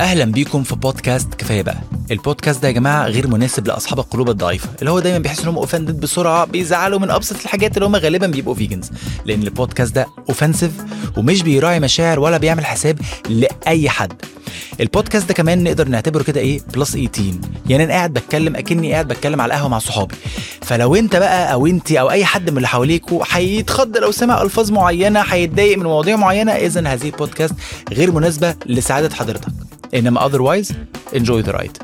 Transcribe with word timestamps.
أهلا 0.00 0.24
بيكم 0.24 0.62
في 0.62 0.74
بودكاست 0.76 1.34
كفاية 1.34 1.62
بقى. 1.62 1.78
البودكاست 2.10 2.62
ده 2.62 2.68
يا 2.68 2.72
جماعة 2.72 3.06
غير 3.06 3.26
مناسب 3.28 3.66
لأصحاب 3.66 3.98
القلوب 3.98 4.30
الضعيفة 4.30 4.68
اللي 4.80 4.90
هو 4.90 5.00
دايما 5.00 5.18
بيحس 5.18 5.40
انهم 5.42 5.56
offended 5.58 6.00
بسرعة 6.00 6.44
بيزعلوا 6.44 6.98
من 6.98 7.10
أبسط 7.10 7.36
الحاجات 7.42 7.76
اللي 7.76 7.86
هم 7.86 7.96
غالبا 7.96 8.26
بيبقوا 8.26 8.54
vegans 8.54 8.90
لأن 9.24 9.42
البودكاست 9.42 9.94
ده 9.94 10.06
offensive 10.28 10.70
ومش 11.16 11.42
بيراعي 11.42 11.80
مشاعر 11.80 12.20
ولا 12.20 12.36
بيعمل 12.38 12.66
حساب 12.66 12.98
لأي 13.28 13.88
حد. 13.88 14.12
البودكاست 14.80 15.28
ده 15.28 15.34
كمان 15.34 15.64
نقدر 15.64 15.88
نعتبره 15.88 16.22
كده 16.22 16.40
إيه؟ 16.40 16.60
plus 16.74 16.90
18 16.92 17.32
يعني 17.68 17.84
أنا 17.84 17.92
قاعد 17.92 18.12
بتكلم 18.12 18.56
أكني 18.56 18.92
قاعد 18.92 19.08
بتكلم 19.08 19.40
على 19.40 19.54
القهوة 19.54 19.68
مع 19.68 19.78
صحابي. 19.78 20.14
فلو 20.62 20.94
أنت 20.94 21.16
بقى 21.16 21.52
أو 21.52 21.66
أنت 21.66 21.92
أو 21.92 22.10
أي 22.10 22.24
حد 22.24 22.50
من 22.50 22.56
اللي 22.56 22.68
حواليكوا 22.68 23.24
هيتخض 23.30 23.96
لو 23.96 24.10
سمع 24.10 24.42
ألفاظ 24.42 24.70
معينة 24.72 25.20
هيتضايق 25.20 25.78
من 25.78 25.84
مواضيع 25.84 26.16
معينة 26.16 26.52
اذا 26.52 26.88
هذه 26.88 27.06
البودكاست 27.06 27.54
غير 27.92 28.12
مناسبة 28.12 28.54
لسعادة 28.66 29.14
حضرتك. 29.14 29.48
إنما 29.94 30.20
otherwise 30.20 30.72
enjoy 31.12 31.42
the 31.42 31.52
ride. 31.52 31.78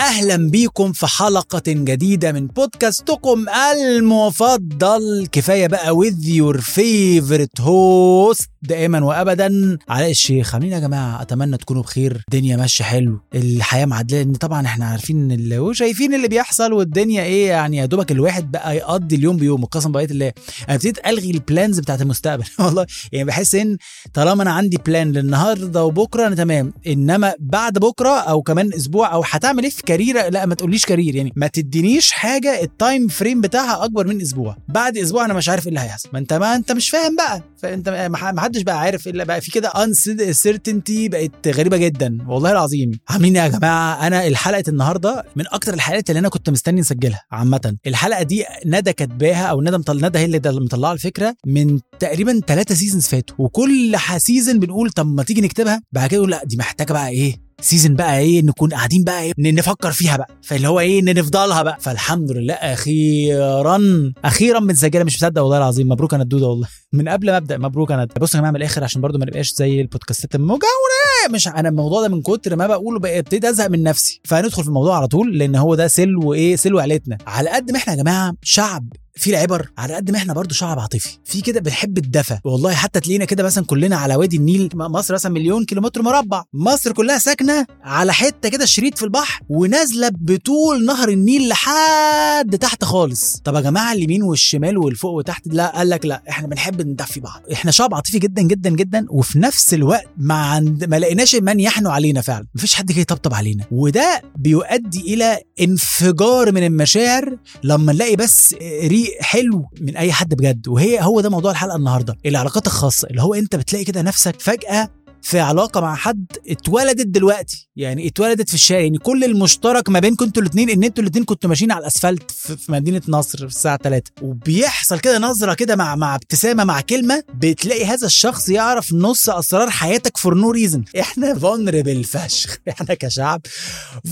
أهلا 0.00 0.50
بيكم 0.50 0.92
في 0.92 1.06
حلقة 1.06 1.62
جديدة 1.66 2.32
من 2.32 2.46
بودكاستكم 2.46 3.46
المفضل. 3.72 5.28
كفاية 5.32 5.66
بقى 5.66 5.96
with 5.96 6.24
your 6.24 6.58
favorite 6.60 7.62
host. 7.64 8.46
دائما 8.62 9.04
وابدا. 9.04 9.78
علاء 9.88 10.10
الشيخ 10.10 10.54
عاملين 10.54 10.72
يا 10.72 10.78
جماعة 10.78 11.22
أتمنى 11.22 11.56
تكونوا 11.56 11.82
بخير. 11.82 12.24
الدنيا 12.28 12.56
ماشية 12.56 12.84
حلو. 12.84 13.20
الحياة 13.34 13.86
معدلة 13.86 14.22
لأن 14.22 14.32
طبعا 14.32 14.66
إحنا 14.66 14.84
عارفين 14.86 15.32
اللي 15.32 15.58
وشايفين 15.58 16.14
اللي 16.14 16.28
بيحصل 16.28 16.72
والدنيا 16.72 17.22
إيه 17.22 17.48
يعني 17.48 17.76
يا 17.76 17.86
دوبك 17.86 18.12
الواحد 18.12 18.50
بقى 18.50 18.76
يقضي 18.76 19.16
اليوم 19.16 19.36
بيومه. 19.36 19.66
قسم 19.66 19.92
بقيه 19.92 20.04
الله 20.04 20.32
أنا 20.68 20.74
ابتديت 20.74 21.06
ألغي 21.06 21.30
ال 21.30 21.38
plans 21.38 21.78
بتاعت 21.80 22.02
المستقبل. 22.02 22.44
والله 22.64 22.86
يعني 23.12 23.24
بحس 23.26 23.54
إن 23.54 23.76
طالما 24.14 24.42
أنا 24.42 24.50
عندي 24.52 24.76
plan 24.86 25.12
للنهاردة 25.12 25.84
وبكرة 25.84 26.26
أنا 26.26 26.34
تمام. 26.34 26.72
إنما 26.86 27.34
بعد 27.38 27.78
بكرة 27.78 28.18
أو 28.20 28.42
كمان 28.42 28.70
أسبوع 28.74 29.12
أو 29.12 29.22
هتعمل 29.30 29.62
إيه 29.62 29.70
في 29.70 29.82
career؟ 29.82 30.30
لا 30.30 30.46
ما 30.46 30.54
تقوليش 30.54 30.86
career. 30.86 31.16
يعني 31.16 31.32
ما 31.36 31.46
تدينيش 31.46 32.12
حاجة 32.12 32.62
ال 32.62 32.71
time 32.71 33.08
frame 33.08 33.40
بتاعها 33.40 33.84
أكبر 33.84 34.06
من 34.06 34.20
أسبوع. 34.20 34.56
بعد 34.68 34.96
أسبوع 34.96 35.24
أنا 35.24 35.34
مش 35.34 35.48
عارف 35.48 35.62
إيه 35.62 35.68
اللي 35.68 35.80
هيحصل. 35.80 36.08
ما 36.12 36.18
أنت 36.18 36.32
ما 36.32 36.54
أنت 36.56 36.72
مش 36.72 36.90
فاهم 36.90 37.16
بقى. 37.16 37.42
فأنت 37.62 37.88
ما 37.88 38.40
حدش 38.50 38.62
بقى 38.62 38.80
عارف 38.80 39.08
إلا 39.08 39.24
بقى 39.24 39.40
في 39.40 39.50
كده 39.50 39.68
uncertainty 39.68 41.08
بقت 41.08 41.48
غريبة 41.48 41.76
جدا. 41.76 42.18
والله 42.28 42.52
العظيم. 42.52 42.90
عاملين 43.08 43.36
يا 43.36 43.48
جماعة؟ 43.48 44.06
أنا 44.06 44.26
الحلقة 44.26 44.62
النهارده 44.68 45.24
من 45.36 45.44
أكتر 45.48 45.74
الحلقات 45.74 46.10
اللي 46.10 46.18
أنا 46.20 46.28
كنت 46.28 46.50
مستني 46.50 46.80
نسجلها 46.80 47.22
عامة. 47.32 47.76
الحلقة 47.86 48.22
دي 48.22 48.44
ندى 48.66 48.92
كاتباها 48.92 49.46
أو 49.46 49.60
ندى 49.62 49.78
مطل... 49.78 50.04
ندى 50.04 50.18
هي 50.18 50.24
اللي 50.24 50.40
مطلعة 50.46 50.92
الفكرة 50.92 51.36
من 51.46 51.80
تقريبا 51.98 52.40
ثلاثة 52.46 52.74
seasons 52.74 53.06
فاتوا. 53.06 53.36
وكل 53.38 53.96
season 54.16 54.58
بنقول 54.58 54.90
طب 54.90 55.06
ما 55.06 55.22
تيجي 55.22 55.40
نكتبها؟ 55.40 55.82
بعد 55.92 56.10
كده 56.10 56.26
لأ 56.26 56.44
دي 56.44 56.56
محتاجة 56.56 56.92
بقى 56.92 57.08
إيه؟ 57.08 57.36
season 57.60 57.94
بقى 57.94 58.18
إيه 58.18 58.42
نكون 58.42 58.70
قاعدين 58.70 59.04
بقى 59.04 59.22
إيه 59.22 59.32
نفكر 59.38 59.92
فيها 59.92 60.16
بقى. 60.16 60.28
فاللي 60.42 60.68
هو 60.68 60.80
إيه 60.80 61.02
نفضلها 61.02 61.62
بقى. 61.62 61.76
فالحمد 61.80 62.30
لله 62.32 62.54
أخيرا 62.54 64.12
أخيرا 64.24 64.60
متسجله 64.60 65.04
مش 65.04 65.16
مصدق 65.16 65.42
والله 65.42 65.58
العظيم. 65.58 65.88
مبروك 65.88 66.14
أنا 66.14 66.22
الدودة 66.22 66.46
والله. 66.46 66.68
من 66.92 67.08
قبل 67.08 67.30
ما 67.30 67.36
أبدأ 67.36 67.58
مبروك 67.58 67.92
أنا. 67.92 68.08
بص 68.20 68.34
يا 68.34 68.38
جماعة 68.38 68.50
من 68.50 68.56
الآخر 68.56 68.84
عشان 68.84 69.00
برضو 69.00 69.18
ما 69.18 69.24
نبقاش 69.26 69.52
زي 69.54 69.80
البودكاستات 69.80 70.34
المجاورة. 70.34 71.30
مش 71.30 71.48
أنا 71.48 71.68
الموضوع 71.68 72.02
ده 72.02 72.08
من 72.08 72.22
كتر 72.22 72.56
ما 72.56 72.66
بقوله 72.66 72.98
بقى 72.98 73.18
ابتديت 73.18 73.44
أزهق 73.44 73.66
من 73.66 73.82
نفسي. 73.82 74.20
فهندخل 74.24 74.62
في 74.62 74.68
الموضوع 74.68 74.96
على 74.96 75.06
طول 75.06 75.38
لأن 75.38 75.56
هو 75.56 75.74
ده 75.74 75.88
سلو 75.88 76.34
إيه 76.34 76.56
سلو 76.56 76.78
عيلتنا. 76.78 77.18
على 77.26 77.50
قد 77.50 77.70
ما 77.70 77.76
إحنا 77.78 77.92
يا 77.92 77.98
جماعة 78.02 78.34
شعب 78.42 78.88
في 79.20 79.30
العبر 79.30 79.70
على 79.78 79.94
قد 79.94 80.10
ما 80.10 80.18
إحنا 80.18 80.32
برضو 80.32 80.54
شعب 80.54 80.78
عاطفي. 80.78 81.18
في 81.24 81.40
كده 81.40 81.60
بنحب 81.60 81.98
الدفى 81.98 82.38
والله 82.44 82.74
حتى 82.74 83.00
تلاقينا 83.00 83.24
كده 83.24 83.42
مثلا 83.42 83.64
كلنا 83.64 83.96
على 83.96 84.16
وادي 84.16 84.36
النيل 84.36 84.70
مصر 84.74 85.14
مثلا 85.14 85.32
مليون 85.32 85.64
كيلومتر 85.64 86.02
مربع. 86.02 86.44
مصر 86.52 86.92
كلها 86.92 87.18
ساكنة 87.18 87.66
على 87.82 88.12
حتة 88.12 88.48
كده 88.48 88.64
شريط 88.64 88.98
في 88.98 89.04
البحر 89.04 89.42
ونازلة 89.48 90.10
بطول 90.14 90.84
نهر 90.84 91.08
النيل 91.08 91.48
لحد 91.48 92.58
تحت 92.60 92.84
خالص. 92.84 93.40
طب 93.44 93.54
يا 93.54 93.60
جماعة 93.60 93.92
اليمين 93.92 94.22
والشمال 94.22 94.78
والفوق 94.78 95.12
وتحت 95.12 95.42
لا 95.46 95.76
قال 95.76 95.90
لك 95.90 96.06
لا 96.06 96.22
إحنا 96.28 96.48
بنحب 96.48 96.82
ندفي 96.82 97.20
بعض. 97.20 97.42
إحنا 97.52 97.70
شعب 97.70 97.94
عاطفي 97.94 98.18
جدا 98.18 98.42
جدا 98.42 98.70
جدا 98.70 99.06
وفي 99.10 99.38
نفس 99.38 99.74
الوقت 99.74 100.08
ما 100.16 100.34
عند 100.34 100.84
ما 100.84 100.98
لقيناش 100.98 101.34
من 101.34 101.60
يحنوا 101.60 101.92
علينا 101.92 102.20
فعلا. 102.20 102.46
مفيش 102.54 102.74
حد 102.74 102.92
جاي 102.92 103.00
يطبطب 103.00 103.34
علينا. 103.34 103.64
وده 103.70 104.22
بيؤدي 104.36 105.14
إلى 105.14 105.38
انفجار 105.60 106.52
من 106.52 106.66
المشاعر 106.66 107.36
لما 107.62 107.92
نلاقي 107.92 108.16
بس 108.16 108.54
ريق 108.82 109.09
حلو 109.20 109.68
من 109.80 109.96
أي 109.96 110.12
حد 110.12 110.34
بجد. 110.34 110.68
وهي 110.68 111.02
هو 111.02 111.20
ده 111.20 111.30
موضوع 111.30 111.50
الحلقة 111.50 111.76
النهارده. 111.76 112.16
العلاقات 112.26 112.66
الخاصة 112.66 113.08
اللي 113.08 113.22
هو 113.22 113.34
أنت 113.34 113.56
بتلاقي 113.56 113.84
كده 113.84 114.02
نفسك 114.02 114.40
فجأة 114.40 114.88
في 115.22 115.40
علاقة 115.40 115.80
مع 115.80 115.94
حد 115.94 116.26
اتولدت 116.48 117.06
دلوقتي. 117.06 117.68
يعني 117.76 118.06
اتولدت 118.08 118.48
في 118.48 118.54
الشارع. 118.54 118.80
يعني 118.80 118.98
كل 118.98 119.24
المشترك 119.24 119.88
ما 119.88 120.00
بينكم 120.00 120.24
أنتوا 120.24 120.42
الاثنين 120.42 120.70
ان 120.70 120.84
أنتوا 120.84 121.02
الاثنين 121.04 121.24
كنتوا 121.24 121.48
ماشيين 121.48 121.72
على 121.72 121.80
الأسفلت 121.80 122.30
في 122.30 122.72
مدينة 122.72 123.02
نصر 123.08 123.38
في 123.38 123.56
الساعة 123.56 123.78
3 123.82 124.12
وبيحصل 124.22 125.00
كده 125.00 125.18
نظرة 125.18 125.54
كده 125.54 125.76
مع 125.76 125.96
مع 125.96 126.14
ابتسامة 126.14 126.64
مع 126.64 126.80
كلمة 126.80 127.22
بتلاقي 127.34 127.84
هذا 127.84 128.06
الشخص 128.06 128.48
يعرف 128.48 128.92
نص 128.92 129.30
أسرار 129.30 129.70
حياتك 129.70 130.16
for 130.16 130.34
no 130.34 130.50
reason 130.50 130.84
إحنا 131.00 131.34
vulnerable 131.38 132.04
فشخ. 132.04 132.58
إحنا 132.68 132.94
كشعب 132.94 133.40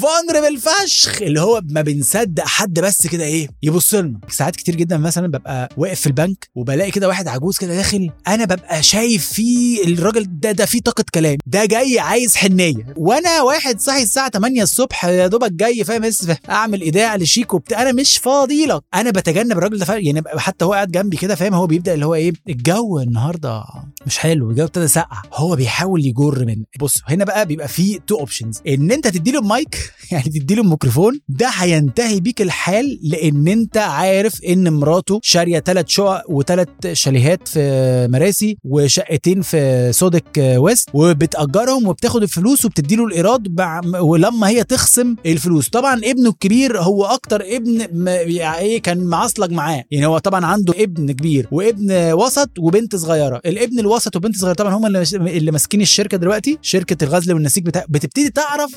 vulnerable 0.00 0.58
فشخ. 0.58 1.22
اللي 1.22 1.40
هو 1.40 1.60
ما 1.70 1.82
بنصدق 1.82 2.44
حد 2.46 2.80
بس 2.80 3.06
كده 3.06 3.24
إيه 3.24 3.48
يبص 3.62 3.94
لنا. 3.94 4.20
ساعات 4.30 4.56
كتير 4.56 4.74
جدا 4.74 4.96
مثلا 4.96 5.26
ببقى 5.26 5.68
واقف 5.76 6.00
في 6.00 6.06
البنك 6.06 6.48
وبلاقي 6.54 6.90
كده 6.90 7.08
واحد 7.08 7.28
عجوز 7.28 7.58
كده 7.58 7.74
داخل. 7.74 8.10
أنا 8.28 8.44
ببقى 8.44 8.82
شايف 8.82 9.32
فيه 9.32 9.84
الراجل 9.84 10.40
ده 10.40 10.52
ده 10.52 10.66
فيه 10.66 10.80
كلام. 11.10 11.36
ده 11.46 11.64
جاي 11.64 11.98
عايز 11.98 12.36
حنية. 12.36 12.94
وأنا 12.96 13.42
واحد 13.42 13.80
صاحي 13.80 14.02
الساعة 14.02 14.30
8 14.30 14.62
الصبح 14.62 15.04
يا 15.04 15.26
دوبك 15.26 15.52
جاي 15.52 15.84
فاهم؟ 15.84 16.10
أعمل 16.50 16.80
إيداع 16.80 17.16
لشيك 17.16 17.54
وبتاع. 17.54 17.82
أنا 17.82 17.92
مش 17.92 18.18
فاضي 18.18 18.66
لك. 18.66 18.82
أنا 18.94 19.10
بتجنب 19.10 19.52
الراجل 19.52 19.78
ده 19.78 19.94
يعني 19.96 20.22
حتى 20.36 20.64
هو 20.64 20.72
قاعد 20.72 20.90
جنبي 20.90 21.16
كده 21.16 21.34
فاهم؟ 21.34 21.54
هو 21.54 21.66
بيبدأ 21.66 21.94
اللي 21.94 22.06
هو 22.06 22.14
إيه 22.14 22.32
الجو 22.48 22.98
النهارده 22.98 23.64
مش 24.06 24.18
حلو. 24.18 24.50
الجو 24.50 24.64
ابتدى 24.64 24.88
سقع 24.88 25.22
هو 25.34 25.56
بيحاول 25.56 26.06
يجر 26.06 26.44
من 26.44 26.56
بص 26.80 26.94
هنا 27.08 27.24
بقى 27.24 27.46
بيبقى 27.46 27.68
فيه 27.68 27.98
two 28.06 28.18
options 28.18 28.60
إن 28.68 28.90
أنت 28.92 29.08
تدي 29.08 29.30
له 29.32 29.40
مايك 29.40 29.92
يعني 30.12 30.24
تدي 30.24 30.54
له 30.54 30.62
ميكروفون 30.62 31.20
ده 31.28 31.48
هينتهي 31.48 32.20
بيك 32.20 32.42
الحال 32.42 32.98
لأن 33.02 33.48
أنت 33.48 33.76
عارف 33.76 34.44
إن 34.44 34.72
مراته 34.72 35.20
شارية 35.22 35.60
ثلاث 35.60 35.88
شقق 35.88 36.30
وثلاث 36.30 36.68
شاليهات 36.92 37.48
في 37.48 38.08
مراسي 38.10 38.58
وشقتين 38.64 39.42
في 39.42 39.88
سوديك 39.92 40.56
ويست. 40.56 40.87
وبتأجرهم 40.94 41.88
وبتاخد 41.88 42.22
الفلوس 42.22 42.64
وبتدي 42.64 42.96
له 42.96 43.04
الايراد 43.04 43.60
ولما 44.00 44.48
هي 44.48 44.64
تخصم 44.64 45.16
الفلوس. 45.26 45.68
طبعا 45.68 45.94
ابنه 46.04 46.30
الكبير 46.30 46.80
هو 46.80 47.04
أكتر 47.04 47.42
ابن 47.56 48.06
يعني 48.06 48.58
إيه 48.58 48.82
كان 48.82 49.04
معصلج 49.04 49.52
معاه. 49.52 49.84
يعني 49.90 50.06
هو 50.06 50.18
طبعا 50.18 50.46
عنده 50.46 50.74
ابن 50.76 51.12
كبير 51.12 51.48
وابن 51.52 52.12
وسط 52.12 52.50
وبنت 52.58 52.96
صغيرة. 52.96 53.40
الابن 53.46 53.78
الوسط 53.78 54.16
وبنت 54.16 54.36
صغيرة 54.36 54.54
طبعا 54.54 54.74
هم 54.74 54.86
اللي 54.86 55.02
اللي 55.12 55.50
ماسكين 55.50 55.80
الشركة 55.80 56.16
دلوقتي. 56.16 56.58
شركة 56.62 57.04
الغزل 57.04 57.34
والنسيج 57.34 57.66
بتاع 57.66 57.84
بتبتدي 57.88 58.30
تعرف 58.30 58.70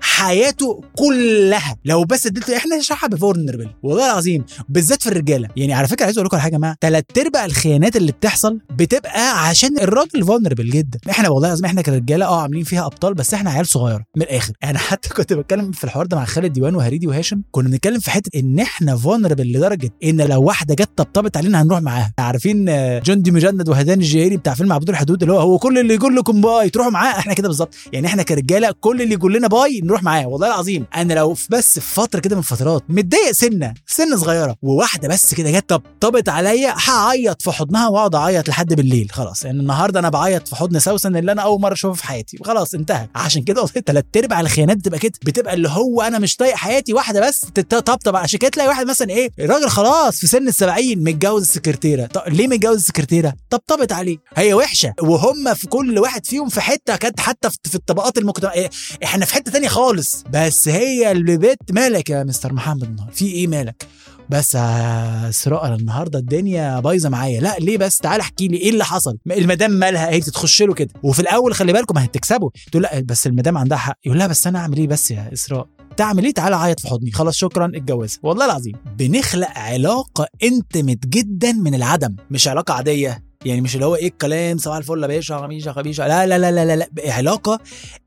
حياته 0.00 0.80
كلها. 0.96 1.76
لو 1.84 2.04
بس 2.04 2.26
اديته 2.26 2.56
إحنا 2.56 2.80
شعب 2.80 3.14
vulnerable 3.14 3.68
والله 3.82 4.06
العظيم 4.06 4.44
بالذات 4.68 5.02
في 5.02 5.08
الرجالة. 5.08 5.48
يعني 5.56 5.72
على 5.72 5.88
فكرة 5.88 6.04
عايز 6.04 6.18
أقول 6.18 6.26
لكم 6.26 6.36
على 6.36 6.42
حاجة 6.42 6.52
يا 6.52 6.58
جماعة. 6.58 6.76
ثلاث 6.80 7.04
أرباع 7.18 7.44
الخيانات 7.44 7.96
اللي 7.96 8.12
بتحصل 8.12 8.58
بتبقى 8.70 9.48
عشان 9.48 9.78
الراجل 9.78 10.24
vulnerable 10.24 10.70
جدا. 10.70 10.98
إحنا 11.10 11.28
والله 11.28 11.51
العظيم 11.52 11.66
إحنا 11.66 11.82
كرجاله 11.82 12.26
آه 12.26 12.42
عاملين 12.42 12.64
فيها 12.64 12.86
ابطال 12.86 13.14
بس 13.14 13.34
إحنا 13.34 13.50
عيال 13.50 13.66
صغيره 13.66 14.04
من 14.16 14.22
الآخر. 14.22 14.52
أنا 14.64 14.78
حتى 14.78 15.08
كنت 15.16 15.32
بتكلم 15.32 15.72
في 15.72 15.84
الحوار 15.84 16.06
ده 16.06 16.16
مع 16.16 16.24
خالد 16.24 16.52
ديوان 16.52 16.74
وهريدي 16.74 17.06
وهاشم. 17.06 17.42
كنا 17.50 17.68
بنتكلم 17.68 18.00
في 18.00 18.10
حتة 18.10 18.38
ان 18.38 18.60
إحنا 18.60 18.96
vulnerable 18.96 19.52
لدرجه 19.52 19.90
ان 20.04 20.20
لو 20.20 20.42
واحدة 20.42 20.74
جت 20.74 20.90
طبطبت 20.96 21.36
علينا 21.36 21.62
هنروح 21.62 21.80
معاها. 21.80 22.12
عارفين 22.18 22.64
جندي 23.00 23.30
مجند 23.30 23.68
وهدان 23.68 23.98
الجيزي 23.98 24.36
بتاع 24.36 24.54
فيلم 24.54 24.72
عبود 24.72 24.88
الحدود 24.88 25.22
اللي 25.22 25.34
هو 25.34 25.38
هو 25.40 25.58
كل 25.58 25.78
اللي 25.78 25.94
يقول 25.94 26.16
لكم 26.16 26.40
bye 26.40 26.70
تروحوا 26.70 26.90
معاه. 26.92 27.18
إحنا 27.18 27.34
كده 27.34 27.48
بالظبط. 27.48 27.74
يعني 27.92 28.06
إحنا 28.06 28.22
كرجاله 28.22 28.74
كل 28.80 29.02
اللي 29.02 29.14
يقول 29.14 29.34
لنا 29.34 29.48
bye 29.48 29.80
نروح 29.84 30.02
معاه. 30.02 30.26
والله 30.26 30.46
العظيم 30.46 30.86
أنا 30.96 31.14
لو 31.14 31.36
بس 31.50 31.78
في 31.78 31.94
فتره 31.94 32.20
كده 32.20 32.36
من 32.36 32.42
فترات 32.42 32.82
متضايق 32.88 33.32
سنه 33.32 33.74
سنه 33.86 34.16
صغيره 34.16 34.56
وواحده 34.62 35.08
بس 35.08 35.34
كده 35.34 35.50
جت 35.50 35.68
طبطبت 35.68 36.28
عليا 36.28 36.74
هعيط 36.88 37.42
في 37.42 37.50
حضنها 37.52 37.88
واقعد 37.88 38.14
اعيط 38.14 38.48
لحد 38.48 38.74
بالليل. 38.74 39.08
خلاص 39.12 39.44
يعني 39.44 39.60
النهارده 39.60 40.00
أنا 40.00 40.08
بعيط 40.08 40.48
في 40.48 40.56
حضن 40.56 40.78
سوسن 40.78 41.16
اللي 41.16 41.32
أنا 41.32 41.41
أول 41.42 41.60
مرة 41.60 41.72
أشوفه 41.72 41.94
في 41.94 42.04
حياتي. 42.06 42.36
وخلاص 42.40 42.74
انتهى. 42.74 43.08
عشان 43.14 43.42
كده 43.42 43.66
ثلاث 43.66 44.04
أرباع 44.16 44.40
الخيانات 44.40 44.76
بتبقى 44.76 44.98
كده. 44.98 45.12
بتبقى 45.24 45.54
اللي 45.54 45.68
هو 45.68 46.02
أنا 46.02 46.18
مش 46.18 46.36
طايق 46.36 46.54
حياتي 46.54 46.92
واحدة 46.92 47.28
بس. 47.28 47.40
تطبطب 47.40 48.16
عشان 48.16 48.38
كده 48.38 48.50
تلاقي 48.50 48.68
واحد 48.68 48.86
مثلا 48.86 49.10
إيه 49.10 49.30
الراجل 49.38 49.68
خلاص 49.68 50.18
في 50.20 50.26
سن 50.26 50.48
السبعين 50.48 51.04
متجوز 51.04 51.42
السكرتيرة. 51.42 52.06
طب 52.06 52.22
ليه 52.28 52.48
متجوز 52.48 52.76
السكرتيرة؟ 52.76 53.34
طبطبت 53.50 53.92
عليه. 53.92 54.18
هي 54.36 54.54
وحشة. 54.54 54.94
وهم 55.02 55.54
في 55.54 55.66
كل 55.66 55.98
واحد 55.98 56.26
فيهم 56.26 56.48
في 56.48 56.60
حتة 56.60 56.96
كانت 56.96 57.20
حتى 57.20 57.48
في 57.64 57.74
الطبقات 57.74 58.18
المجتمعيه 58.18 58.70
إحنا 59.04 59.24
في 59.26 59.34
حتة 59.34 59.52
تانية 59.52 59.68
خالص. 59.68 60.24
بس 60.30 60.68
هي 60.68 61.12
اللي 61.12 61.36
بيت 61.36 61.58
مالك 61.70 62.10
يا 62.10 62.24
مستر 62.24 62.52
محمد 62.52 62.82
النهارده؟ 62.82 63.12
في 63.14 63.24
إيه 63.26 63.46
مالك؟ 63.46 63.86
بس 64.30 64.56
أنا 64.56 65.74
النهارده 65.74 66.18
الدنيا 66.18 66.80
بايظة 66.80 67.08
معايا. 67.08 67.40
لا 67.40 67.56
ليه 67.60 67.78
بس؟ 67.78 67.98
تعالى 67.98 68.20
احكي 68.20 68.48
لي 68.48 68.56
إيه 68.56 68.70
اللي 68.70 68.84
حصل. 68.84 69.18
المدام 69.30 69.70
مالها 69.70 70.10
هي 70.10 70.20
تخش 70.20 70.62
له 70.62 70.74
كده. 70.74 70.90
وفي 71.02 71.20
الأول 71.20 71.54
خلي 71.54 71.72
بالكم 71.72 71.94
ما 71.94 72.04
هتكسبوا 72.04 72.50
تقول 72.70 72.82
لا 72.82 73.00
بس 73.00 73.26
المدام 73.26 73.58
عندها 73.58 73.78
حق. 73.78 73.98
يقول 74.04 74.18
لها 74.18 74.26
بس 74.26 74.46
أنا 74.46 74.58
أعمل 74.58 74.76
إيه 74.76 74.86
بس 74.88 75.10
يا 75.10 75.30
اسراء 75.32 75.66
تعمل 75.96 76.24
إيه؟ 76.24 76.34
تعالى 76.34 76.56
عيط 76.56 76.80
في 76.80 76.88
حضني. 76.88 77.10
خلاص 77.12 77.34
شكرا 77.36 77.72
اتجوزها. 77.74 78.20
والله 78.22 78.44
العظيم 78.44 78.74
بنخلق 78.98 79.48
علاقة 79.58 80.26
انتمت 80.42 81.06
جدا 81.06 81.52
من 81.52 81.74
العدم 81.74 82.16
مش 82.30 82.48
علاقة 82.48 82.74
عادية. 82.74 83.31
يعني 83.44 83.60
مش 83.60 83.74
اللي 83.74 83.86
هو 83.86 83.94
إيه 83.96 84.08
الكلام 84.08 84.58
صباح 84.58 84.76
الفل 84.76 85.02
يا 85.02 85.06
باشا 85.06 85.38
خميشه 85.38 85.72
خميشه 85.72 86.08
لا 86.08 86.26
لا 86.26 86.38
لا 86.38 86.50
لا 86.52 86.64
لا, 86.64 86.76
لا. 86.76 87.12
علاقه 87.12 87.60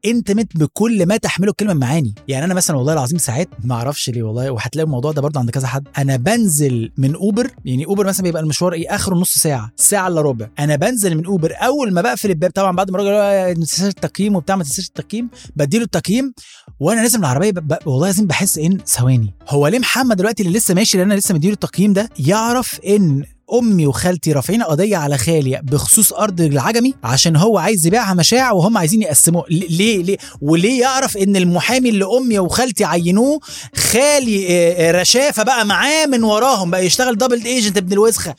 انتمت 0.05 0.57
بكل 0.57 1.05
ما 1.05 1.17
تحمله 1.17 1.51
الكلمة 1.51 1.73
من 1.73 1.79
معاني 1.79 2.13
يعني 2.27 2.45
أنا 2.45 2.53
مثلا 2.53 2.77
والله 2.77 2.93
العظيم 2.93 3.17
ساعات 3.17 3.49
ما 3.63 3.75
أعرفش 3.75 4.09
ليه 4.09 4.23
والله 4.23 4.51
وهتلاقي 4.51 4.85
الموضوع 4.85 5.11
ده 5.11 5.21
برضه 5.21 5.39
عند 5.39 5.49
كذا 5.49 5.67
حد 5.67 5.87
أنا 5.97 6.15
بنزل 6.17 6.91
من 6.97 7.15
أوبر 7.15 7.51
يعني 7.65 7.85
أوبر 7.85 8.07
مثلا 8.07 8.23
بيبقى 8.23 8.41
المشوار 8.41 8.73
إيه 8.73 8.95
اخره 8.95 9.15
نص 9.15 9.33
ساعة 9.33 9.71
ساعة 9.75 10.07
إلا 10.07 10.21
ربع 10.21 10.47
أنا 10.59 10.75
بنزل 10.75 11.15
من 11.17 11.25
أوبر 11.25 11.53
أول 11.61 11.93
ما 11.93 12.01
بقفل 12.01 12.29
الباب 12.29 12.51
طبعا 12.51 12.75
بعد 12.75 12.91
ما 12.91 12.97
الراجل 13.01 13.11
ما 13.47 13.53
تنساش 13.53 13.87
التقييم 13.89 14.35
وبتاع 14.35 14.55
ما 14.55 14.63
تنساش 14.63 14.87
التقييم 14.87 15.29
بديله 15.55 15.83
التقييم 15.83 16.33
وأنا 16.79 17.01
نازل 17.01 17.17
من 17.17 17.23
العربيه. 17.25 17.53
والله 17.85 18.07
لازم 18.07 18.27
بحس 18.27 18.57
إن 18.57 18.77
ثواني 18.85 19.33
هو 19.49 19.67
ليه 19.67 19.79
محمد 19.79 20.17
دلوقتي 20.17 20.43
اللي 20.43 20.57
لسه 20.57 20.73
ماشي 20.73 20.97
اللي 21.01 21.13
أنا 21.13 21.19
لسه 21.19 21.35
مديله 21.35 21.53
التقييم 21.53 21.93
ده 21.93 22.09
يعرف 22.19 22.79
إن 22.87 23.23
أمي 23.53 23.87
وخالتي 23.87 24.31
رافعين 24.31 24.63
قضية 24.63 24.97
على 24.97 25.17
خالي 25.17 25.61
بخصوص 25.63 26.13
أرض 26.13 26.41
العجمي 26.41 26.93
عشان 27.03 27.35
هو 27.35 27.57
عايز 27.57 27.87
يبيعها 27.87 28.13
مشاع 28.13 28.51
وهم 28.51 28.77
عايزين 28.77 29.01
يقسموها 29.01 29.45
ليه 29.49 30.03
ليه؟ 30.03 30.17
وليه 30.41 30.81
يعرف 30.81 31.17
إن 31.17 31.35
المحامي 31.35 31.89
اللي 31.89 32.05
أمي 32.17 32.39
وخالتي 32.39 32.85
عينوه 32.85 33.39
خالي 33.75 34.91
رشافة 34.91 35.43
بقى 35.43 35.65
معاه 35.65 36.05
من 36.05 36.23
وراهم 36.23 36.71
بقى 36.71 36.85
يشتغل 36.85 37.17
double 37.17 37.45
agent 37.45 37.77
ابن 37.77 37.93
الوسخة. 37.93 38.35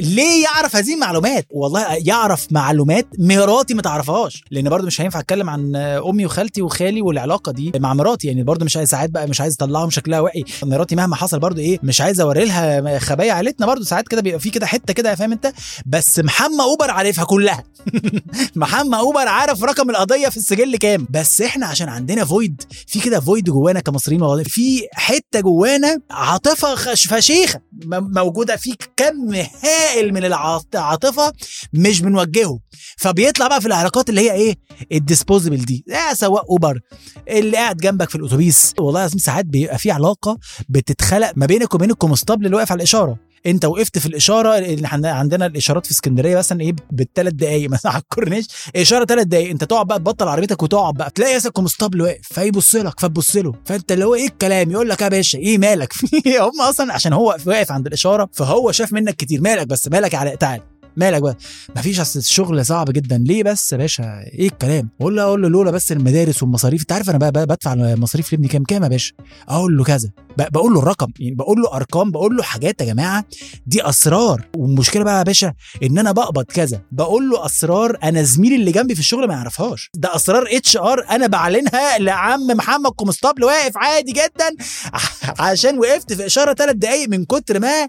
ليه 0.00 0.44
يعرف 0.44 0.76
هذه 0.76 0.94
المعلومات؟ 0.94 1.46
والله 1.50 1.86
يعرف 2.04 2.46
معلومات 2.50 3.06
مراتي 3.18 3.74
ما 3.74 3.82
تعرفهاش 3.82 4.44
لأن 4.50 4.68
برضو 4.68 4.86
مش 4.86 5.00
هينفع 5.00 5.20
أتكلم 5.20 5.50
عن 5.50 5.76
أمي 5.76 6.26
وخالتي 6.26 6.62
وخالي 6.62 7.02
والعلاقة 7.02 7.52
دي 7.52 7.72
مع 7.76 7.94
مراتي. 7.94 8.26
يعني 8.28 8.42
برضو 8.42 8.64
مش 8.64 8.76
عايز 8.76 8.88
ساعات 8.88 9.10
بقى 9.10 9.26
مش 9.28 9.40
عايز 9.40 9.54
اطلعهم 9.54 9.90
شكلها 9.90 10.20
وحش 10.20 10.44
مراتي 10.62 10.96
مهما 10.96 11.16
حصل 11.16 11.38
برضو 11.38 11.60
إيه 11.60 11.78
مش 11.82 12.00
عايز 12.00 12.20
أوري 12.20 12.44
لها 12.44 12.98
خبايا 12.98 13.32
عيلتنا 13.32 13.66
برضو 13.66 13.84
ساعات 13.84 14.08
كده 14.08 14.37
في 14.38 14.50
كده 14.50 14.66
حتة 14.66 14.92
كده 14.92 15.14
فاهم 15.14 15.32
انت؟ 15.32 15.52
بس 15.86 16.18
محمد 16.18 16.60
أوبر 16.60 16.90
عارفها 16.90 17.24
كلها. 17.24 17.64
محمد 18.56 18.94
أوبر 18.94 19.28
عارف 19.28 19.64
رقم 19.64 19.90
القضية 19.90 20.28
في 20.28 20.36
السجل 20.36 20.76
كام. 20.76 21.06
بس 21.10 21.40
إحنا 21.40 21.66
عشان 21.66 21.88
عندنا 21.88 22.24
void 22.24 22.62
في 22.86 23.00
كده 23.00 23.20
void 23.20 23.44
جوانا 23.44 23.80
كمصريين 23.80 24.42
في 24.44 24.88
حتة 24.92 25.40
جوانا 25.40 25.98
عاطفة 26.10 26.94
فشيخة 26.94 27.60
موجودة 27.92 28.56
في 28.56 28.74
كم 28.96 29.34
هائل 29.64 30.14
من 30.14 30.24
العاطفه 30.24 31.32
مش 31.72 32.00
بنوجهه. 32.00 32.58
فبيطلع 32.98 33.48
بقى 33.48 33.60
في 33.60 33.66
العلاقات 33.66 34.08
اللي 34.08 34.20
هي 34.20 34.32
إيه؟ 34.32 34.56
ال 34.92 34.99
disposable 34.99 35.64
دي. 35.64 35.84
يا 35.88 36.14
سواق 36.14 36.44
أوبر 36.50 36.80
اللي 37.28 37.56
قاعد 37.56 37.76
جنبك 37.76 38.10
في 38.10 38.16
الأتوبيس. 38.16 38.74
والله 38.78 39.00
العظيم 39.00 39.18
ساعات 39.18 39.44
بيبقى 39.44 39.78
في 39.78 39.90
علاقة 39.90 40.38
بتتخلق 40.68 41.32
ما 41.36 41.46
بينك 41.46 41.74
وبين 41.74 41.90
الكونستابل 41.90 42.46
اللي 42.46 42.56
واقف 42.56 42.72
على 42.72 42.78
الإشارة. 42.78 43.27
انت 43.48 43.64
وقفت 43.64 43.98
في 43.98 44.06
الإشارة 44.06 44.58
اللي 44.58 44.88
عندنا 45.08 45.46
الإشارات 45.46 45.86
في 45.86 45.92
اسكندرية 45.92 46.36
مثلا 46.36 46.60
إيه 46.60 46.76
بالثلاث 46.90 47.32
دقائق 47.32 47.70
مثلا 47.70 47.92
على 47.92 48.02
الكورنيش. 48.02 48.46
إشارة 48.76 49.04
ثلاث 49.04 49.26
دقائق 49.26 49.50
أنت 49.50 49.64
تقعد 49.64 49.86
بقى 49.86 49.98
تبطل 49.98 50.28
عربيتك 50.28 50.62
وتقعد 50.62 50.94
بقى. 50.94 51.10
تلاقي 51.10 51.36
مثلا 51.36 51.52
كونستابل 51.52 52.00
واقف 52.02 52.20
فيبص 52.32 52.74
لك 52.76 53.00
فتبص 53.00 53.36
له. 53.36 53.54
فأنت 53.64 53.92
اللي 53.92 54.04
هو 54.04 54.14
إيه 54.14 54.26
الكلام؟ 54.26 54.70
يقول 54.70 54.88
لك 54.88 55.02
يا 55.02 55.08
باشا 55.08 55.38
إيه 55.38 55.58
مالك؟ 55.58 55.92
هم 56.40 56.60
أصلا 56.68 56.92
عشان 56.92 57.12
هو 57.12 57.36
واقف 57.46 57.72
عند 57.72 57.86
الإشارة 57.86 58.28
فهو 58.32 58.72
شاف 58.72 58.92
منك 58.92 59.16
كتير. 59.16 59.40
مالك 59.40 59.66
بس؟ 59.66 59.88
مالك 59.88 60.14
على 60.14 60.36
تعال. 60.36 60.77
مالك 60.98 61.22
بقى؟ 61.22 61.36
مفيش 61.76 62.00
أصل 62.00 62.18
الشغل 62.18 62.66
صعب 62.66 62.90
جدا. 62.90 63.18
ليه 63.26 63.42
بس 63.42 63.72
يا 63.72 63.76
باشا؟ 63.76 64.20
إيه 64.20 64.48
الكلام؟ 64.48 64.88
أقول 65.00 65.16
له 65.16 65.22
أقول 65.22 65.42
له 65.42 65.48
لولا 65.48 65.70
بس 65.70 65.92
المدارس 65.92 66.42
والمصاريف. 66.42 66.80
أنت 66.80 66.92
عارف 66.92 67.10
أنا 67.10 67.18
بقى 67.18 67.46
بدفع 67.46 67.74
مصاريف 67.74 68.32
لابني 68.32 68.48
كام 68.48 68.64
كام 68.64 68.82
يا 68.82 68.88
باشا؟ 68.88 69.12
أقول 69.48 69.76
له 69.76 69.84
كذا. 69.84 70.10
بقول 70.36 70.72
له 70.74 70.78
الرقم 70.80 71.06
يعني 71.18 71.34
بقول 71.34 71.60
له 71.62 71.76
أرقام 71.76 72.10
بقول 72.10 72.36
له 72.36 72.42
حاجات 72.42 72.80
يا 72.80 72.86
جماعة. 72.86 73.24
دي 73.66 73.88
أسرار. 73.88 74.46
والمشكلة 74.56 75.04
بقى 75.04 75.18
يا 75.18 75.22
باشا 75.22 75.52
إن 75.82 75.98
أنا 75.98 76.12
بقبض 76.12 76.44
كذا. 76.44 76.80
بقول 76.92 77.30
له 77.30 77.46
أسرار 77.46 77.98
أنا 78.02 78.22
زميلي 78.22 78.56
اللي 78.56 78.72
جنبي 78.72 78.94
في 78.94 79.00
الشغل 79.00 79.28
ما 79.28 79.34
يعرفهاش. 79.34 79.90
ده 79.94 80.16
أسرار 80.16 80.44
HR 80.52 81.06
أنا 81.10 81.26
بعلنها 81.26 81.98
لعم 81.98 82.40
محمد 82.46 82.90
كونستابل 82.90 83.44
واقف 83.44 83.76
عادي 83.76 84.12
جدا. 84.12 84.48
عشان 85.46 85.78
وقفت 85.78 86.12
في 86.12 86.26
إشارة 86.26 86.54
ثلاث 86.54 86.76
دقايق 86.76 87.08
من 87.08 87.24
كتر 87.24 87.60
ما 87.60 87.88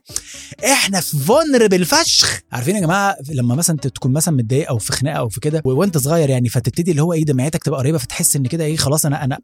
إحنا 0.65 1.01
في 1.01 1.17
vulnerable 1.17 1.85
فشخ. 1.85 2.39
عارفين 2.51 2.75
يا 2.75 2.81
جماعة؟ 2.81 2.98
لما 3.29 3.55
مثلا 3.55 3.77
تكون 3.77 4.13
مثلا 4.13 4.35
متضايق 4.35 4.69
أو 4.69 4.77
في 4.77 4.91
خناقة 4.91 5.17
أو 5.17 5.29
في 5.29 5.39
كده 5.39 5.61
وأنت 5.65 5.97
صغير 5.97 6.29
يعني 6.29 6.49
فتبتدي 6.49 6.91
اللي 6.91 7.01
هو 7.01 7.13
إيه 7.13 7.25
دمعتك 7.25 7.63
تبقى 7.63 7.79
قريبة 7.79 7.97
فتحس 7.97 8.35
إن 8.35 8.43
كده 8.43 8.63
إيه 8.63 8.77
خلاص 8.77 9.05
أنا 9.05 9.23
أنا 9.23 9.39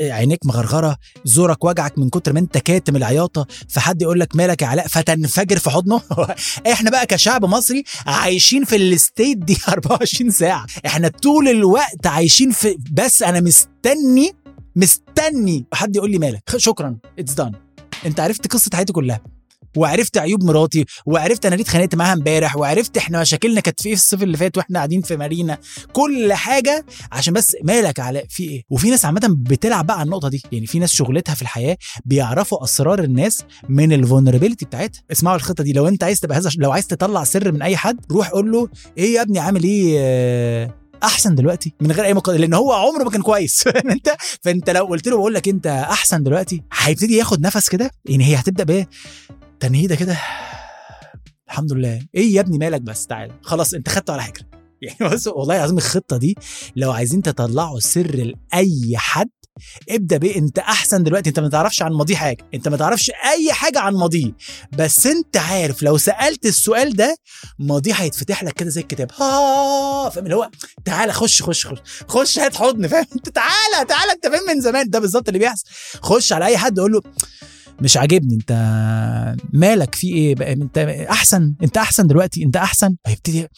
عينيك 0.00 0.46
مغرغرة 0.46 0.96
زورك 1.24 1.64
وجعك 1.64 1.98
من 1.98 2.08
كتر 2.10 2.32
ما 2.32 2.40
أنت 2.40 2.58
كاتم 2.58 2.96
العياطة 2.96 3.46
فحد 3.68 4.02
يقول 4.02 4.20
لك 4.20 4.36
مالك 4.36 4.62
يا 4.62 4.66
علاء 4.66 4.86
فتنفجر 4.88 5.58
في 5.58 5.70
حضنه. 5.70 6.00
إحنا 6.72 6.90
بقى 6.90 7.06
كشعب 7.06 7.44
مصري 7.44 7.84
عايشين 8.06 8.64
في 8.64 8.76
ال 8.76 8.86
state 8.86 9.38
دي 9.38 9.56
24 9.68 10.30
ساعة. 10.30 10.66
إحنا 10.86 11.08
طول 11.08 11.48
الوقت 11.48 12.06
عايشين 12.06 12.50
في 12.50 12.76
بس 12.92 13.22
أنا 13.22 13.40
مستني 13.40 14.32
مستني 14.76 15.66
حد 15.72 15.96
يقول 15.96 16.10
لي 16.10 16.18
مالك. 16.18 16.42
شكرا 16.56 16.96
it's 17.18 17.32
done 17.32 17.52
أنت 18.06 18.20
عرفت 18.20 18.46
قصة 18.52 18.70
حياتي 18.74 18.92
كلها. 18.92 19.33
وعرفت 19.76 20.18
عيوب 20.18 20.44
مراتي 20.44 20.84
وعرفت 21.06 21.46
أنا 21.46 21.54
ليه 21.54 21.62
اتخانقت 21.62 21.94
معاها 21.94 22.12
امبارح 22.12 22.56
وعرفت 22.56 22.96
إحنا 22.96 23.20
مشاكلنا 23.20 23.60
كانت 23.60 23.82
في 23.82 23.88
إيه 23.88 23.94
في 23.94 24.00
الصيف 24.00 24.22
اللي 24.22 24.36
فات 24.36 24.56
وإحنا 24.58 24.78
قاعدين 24.78 25.02
في 25.02 25.16
مارينا. 25.16 25.58
كل 25.92 26.32
حاجة 26.32 26.86
عشان 27.12 27.34
بس 27.34 27.56
مالك 27.62 28.00
علاء 28.00 28.26
في 28.28 28.42
إيه؟ 28.44 28.62
وفي 28.70 28.90
ناس 28.90 29.04
عامة 29.04 29.20
بتلعب 29.38 29.86
بقى 29.86 29.98
على 29.98 30.06
النقطة 30.06 30.28
دي. 30.28 30.42
يعني 30.52 30.66
في 30.66 30.78
ناس 30.78 30.94
شغلتها 30.94 31.34
في 31.34 31.42
الحياة 31.42 31.76
بيعرفوا 32.04 32.64
أسرار 32.64 33.02
الناس 33.02 33.42
من 33.68 33.92
ال 33.92 33.97
vulnerability 33.97 34.64
بتاعتها. 34.64 35.02
اسمعوا 35.12 35.36
الخطة 35.36 35.64
دي. 35.64 35.72
لو 35.72 35.88
أنت 35.88 36.04
عايز 36.04 36.20
تبقى 36.20 36.38
هذا 36.38 36.50
لو 36.58 36.72
عايز 36.72 36.86
تطلع 36.86 37.24
سر 37.24 37.52
من 37.52 37.62
أي 37.62 37.76
حد 37.76 38.00
روح 38.10 38.28
قول 38.28 38.52
له 38.52 38.68
إيه 38.98 39.14
يا 39.14 39.22
ابني 39.22 39.38
عامل 39.38 39.62
إيه؟ 39.64 40.84
أحسن 41.02 41.34
دلوقتي. 41.34 41.72
من 41.80 41.92
غير 41.92 42.04
أي 42.04 42.14
مقدمه 42.14 42.38
لأن 42.38 42.54
هو 42.54 42.72
عمره 42.72 43.04
ما 43.04 43.10
كان 43.10 43.22
كويس. 43.22 43.64
أنت؟ 43.90 44.16
فأنت 44.42 44.70
لو 44.70 44.84
قلت 44.84 45.08
له 45.08 45.16
بقول 45.16 45.34
لك 45.34 45.48
أنت 45.48 45.66
أحسن 45.66 46.22
دلوقتي 46.22 46.62
هيبتدي 46.72 47.16
ياخد 47.16 47.40
نفس 47.40 47.68
كده؟ 47.68 47.90
يعني 48.04 48.24
هي 48.24 48.34
هتبدأ 48.36 48.64
بإيه؟ 48.64 48.88
تنهيده 49.60 49.94
كده. 49.96 50.18
الحمد 51.48 51.72
لله. 51.72 52.02
إيه 52.14 52.34
يا 52.34 52.40
ابني 52.40 52.58
مالك 52.58 52.80
بس؟ 52.80 53.06
تعالى 53.06 53.32
خلاص 53.42 53.74
أنت 53.74 53.88
خدته 53.88 54.12
على 54.12 54.22
حجر 54.22 54.42
يعني 54.82 55.14
بص 55.14 55.26
والله 55.26 55.56
العظيم 55.56 55.76
الخطة 55.78 56.16
دي 56.16 56.36
لو 56.76 56.92
عايزين 56.92 57.22
تطلعوا 57.22 57.80
سر 57.80 58.16
لأي 58.16 58.92
حد 58.96 59.28
ابدأ 59.90 60.16
بيه. 60.16 60.36
أنت 60.36 60.58
أحسن 60.58 61.02
دلوقتي. 61.02 61.28
أنت 61.28 61.40
ما 61.40 61.48
تعرفش 61.48 61.82
عن 61.82 61.92
ماضيه 61.92 62.16
حاجة. 62.16 62.48
أنت 62.54 62.68
ما 62.68 62.76
تعرفش 62.76 63.10
أي 63.10 63.52
حاجة 63.52 63.78
عن 63.80 63.94
ماضيه. 63.94 64.32
بس 64.78 65.06
أنت 65.06 65.36
عارف 65.36 65.82
لو 65.82 65.98
سألت 65.98 66.46
السؤال 66.46 66.96
ده 66.96 67.16
ماضيه 67.58 67.92
هيتفتح 67.92 68.44
لك 68.44 68.52
كده 68.52 68.70
زي 68.70 68.80
الكتاب. 68.80 69.10
ها 69.12 70.10
فاهم؟ 70.10 70.24
اللي 70.24 70.36
هو 70.36 70.50
تعالى 70.84 71.12
خش 71.12 71.42
خش 71.42 71.66
خش. 71.66 71.78
خش 72.08 72.38
هات 72.38 72.56
حضن 72.56 72.86
فاهم؟ 72.86 73.06
انت 73.16 73.28
تعالى 73.40 73.84
تعالى 73.88 74.12
أنت 74.12 74.26
فاهم؟ 74.26 74.46
من 74.56 74.60
زمان. 74.60 74.90
ده 74.90 74.98
بالظبط 74.98 75.28
اللي 75.28 75.38
بيحصل. 75.38 75.64
خش 76.02 76.32
على 76.32 76.46
أي 76.46 76.58
حد 76.58 76.80
قول 76.80 76.92
له 76.92 77.00
مش 77.80 77.96
عاجبني. 77.96 78.34
انت 78.34 78.52
مالك؟ 79.52 79.94
في 79.94 80.06
إيه 80.06 80.34
بقى؟ 80.34 80.52
انت 80.52 80.78
احسن؟ 81.10 81.54
انت 81.62 81.76
احسن 81.76 82.06
دلوقتي؟ 82.06 82.44
انت 82.44 82.56
احسن؟ 82.56 82.96
هيبتدي 83.06 83.48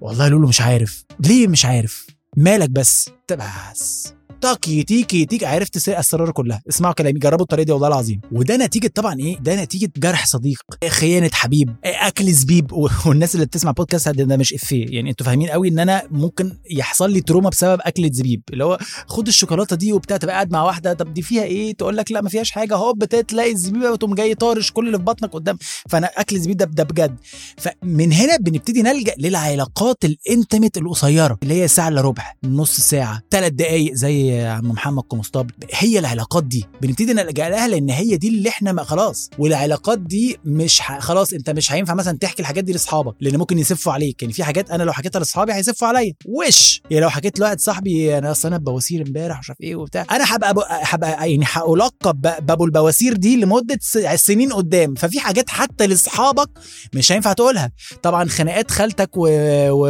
والله 0.00 0.28
لولو 0.28 0.48
مش 0.48 0.60
عارف. 0.60 1.04
ليه 1.20 1.48
مش 1.48 1.64
عارف؟ 1.64 2.06
مالك 2.36 2.70
بس؟ 2.70 3.10
بس 3.32 4.14
طاق 4.44 4.68
يتيك 4.68 5.14
يتيك 5.14 5.44
عرفت 5.44 5.88
الاسرار 5.88 6.30
كلها. 6.30 6.62
اسمعوا 6.68 6.94
كلامي 6.94 7.18
جربوا 7.18 7.42
الطريقة 7.42 7.66
دي 7.66 7.72
والله 7.72 7.88
العظيم. 7.88 8.20
وده 8.32 8.56
نتيجة 8.56 8.90
طبعا 8.94 9.18
إيه؟ 9.20 9.38
ده 9.38 9.62
نتيجة 9.62 9.92
جرح 9.96 10.26
صديق 10.26 10.58
خيانة 10.88 11.30
حبيب 11.32 11.74
أكل 11.84 12.32
زبيب. 12.32 12.72
والناس 13.06 13.34
اللي 13.34 13.46
بتسمع 13.46 13.70
بودكاست 13.70 14.08
ده, 14.08 14.24
ده 14.24 14.36
مش 14.36 14.54
إفيه. 14.54 14.86
يعني 14.88 15.10
أنتوا 15.10 15.26
فاهمين 15.26 15.48
قوي 15.48 15.68
إن 15.68 15.78
أنا 15.78 16.02
ممكن 16.10 16.56
يحصل 16.70 17.10
لي 17.10 17.20
تروما 17.20 17.50
بسبب 17.50 17.80
أكلة 17.82 18.10
زبيب. 18.12 18.42
اللي 18.52 18.64
هو 18.64 18.78
خد 19.06 19.28
الشوكولاتة 19.28 19.76
دي 19.76 19.92
وبتاع 19.92 20.16
تبقى 20.16 20.34
قاعد 20.34 20.52
مع 20.52 20.62
واحدة 20.62 20.92
طب 20.92 21.14
دي 21.14 21.22
فيها 21.22 21.42
إيه؟ 21.42 21.74
تقول 21.74 21.96
لك 21.96 22.12
لا 22.12 22.20
ما 22.20 22.28
فيهاش 22.28 22.50
حاجة. 22.50 22.76
هوب 22.76 23.04
تلاقي 23.04 23.52
الزبيبة 23.52 23.90
وتقوم 23.90 24.14
جاي 24.14 24.34
طارش 24.34 24.72
كل 24.72 24.86
اللي 24.86 24.98
في 24.98 25.04
بطنك 25.04 25.30
قدام. 25.30 25.58
فأنا 25.88 26.06
أكل 26.06 26.36
الزبيب 26.36 26.56
ده 26.56 26.64
ده 26.64 26.84
بجد. 26.84 27.16
فمن 27.56 28.12
هنا 28.12 28.36
بنبتدي 28.36 28.82
نلجأ 28.82 29.14
للعلاقات 29.18 30.04
الانتمت 30.04 30.76
القصيرة 30.78 31.38
اللي 31.42 31.62
هي 31.62 31.68
ساعة 31.68 31.88
إلا 31.88 32.00
ربع 32.00 32.32
نص 32.44 32.80
ساعة 32.80 33.22
ثلاث 33.30 33.52
دقائق 33.52 33.94
زي 33.94 34.33
عم 34.42 34.66
محمد 34.70 35.02
كمصطاب 35.10 35.50
هي 35.72 35.98
العلاقات 35.98 36.44
دي 36.44 36.64
بنبتدي 36.82 37.12
نلجا 37.12 37.48
لها 37.48 37.68
لأن 37.68 37.90
هي 37.90 38.16
دي 38.16 38.28
اللي 38.28 38.48
إحنا 38.48 38.72
ما 38.72 38.82
خلاص 38.84 39.30
والعلاقات 39.38 39.98
دي 39.98 40.36
مش 40.44 40.80
ح... 40.80 40.98
خلاص 40.98 41.32
أنت 41.32 41.50
مش 41.50 41.72
هينفع 41.72 41.94
مثلا 41.94 42.18
تحكي 42.18 42.42
الحاجات 42.42 42.64
دي 42.64 42.72
لأصحابك 42.72 43.14
لأن 43.20 43.36
ممكن 43.36 43.58
يسفوا 43.58 43.92
عليك 43.92 44.22
يعني 44.22 44.32
في 44.34 44.44
حاجات 44.44 44.70
أنا 44.70 44.82
لو 44.82 44.92
حكيتها 44.92 45.18
لأصحابي 45.18 45.52
هيسفوا 45.52 45.88
عليا 45.88 46.12
وش 46.26 46.80
يعني 46.90 47.02
لو 47.02 47.10
حكيت 47.10 47.38
لواحد 47.38 47.60
صاحبي 47.60 48.18
أنا 48.18 48.30
اصل 48.30 48.48
أنا 48.48 48.58
بواسير 48.58 49.06
إمبارح 49.06 49.38
مش 49.38 49.50
عارف 49.50 49.60
إيه 49.60 49.76
وبتاع 49.76 50.06
أنا 50.10 50.24
هبقى 50.36 50.54
هبقى 50.68 51.30
يعني 51.30 51.44
هلقب 51.52 52.20
بابو 52.20 52.64
البواسير 52.64 53.16
دي 53.16 53.36
لمدة 53.36 53.78
سنين 54.14 54.52
قدام 54.52 54.94
ففي 54.94 55.20
حاجات 55.20 55.50
حتى 55.50 55.86
لأصحابك 55.86 56.48
مش 56.94 57.12
هينفع 57.12 57.32
تقولها 57.32 57.72
طبعا 58.02 58.28
خناقات 58.28 58.70
خالتك. 58.70 59.10
و... 59.16 59.28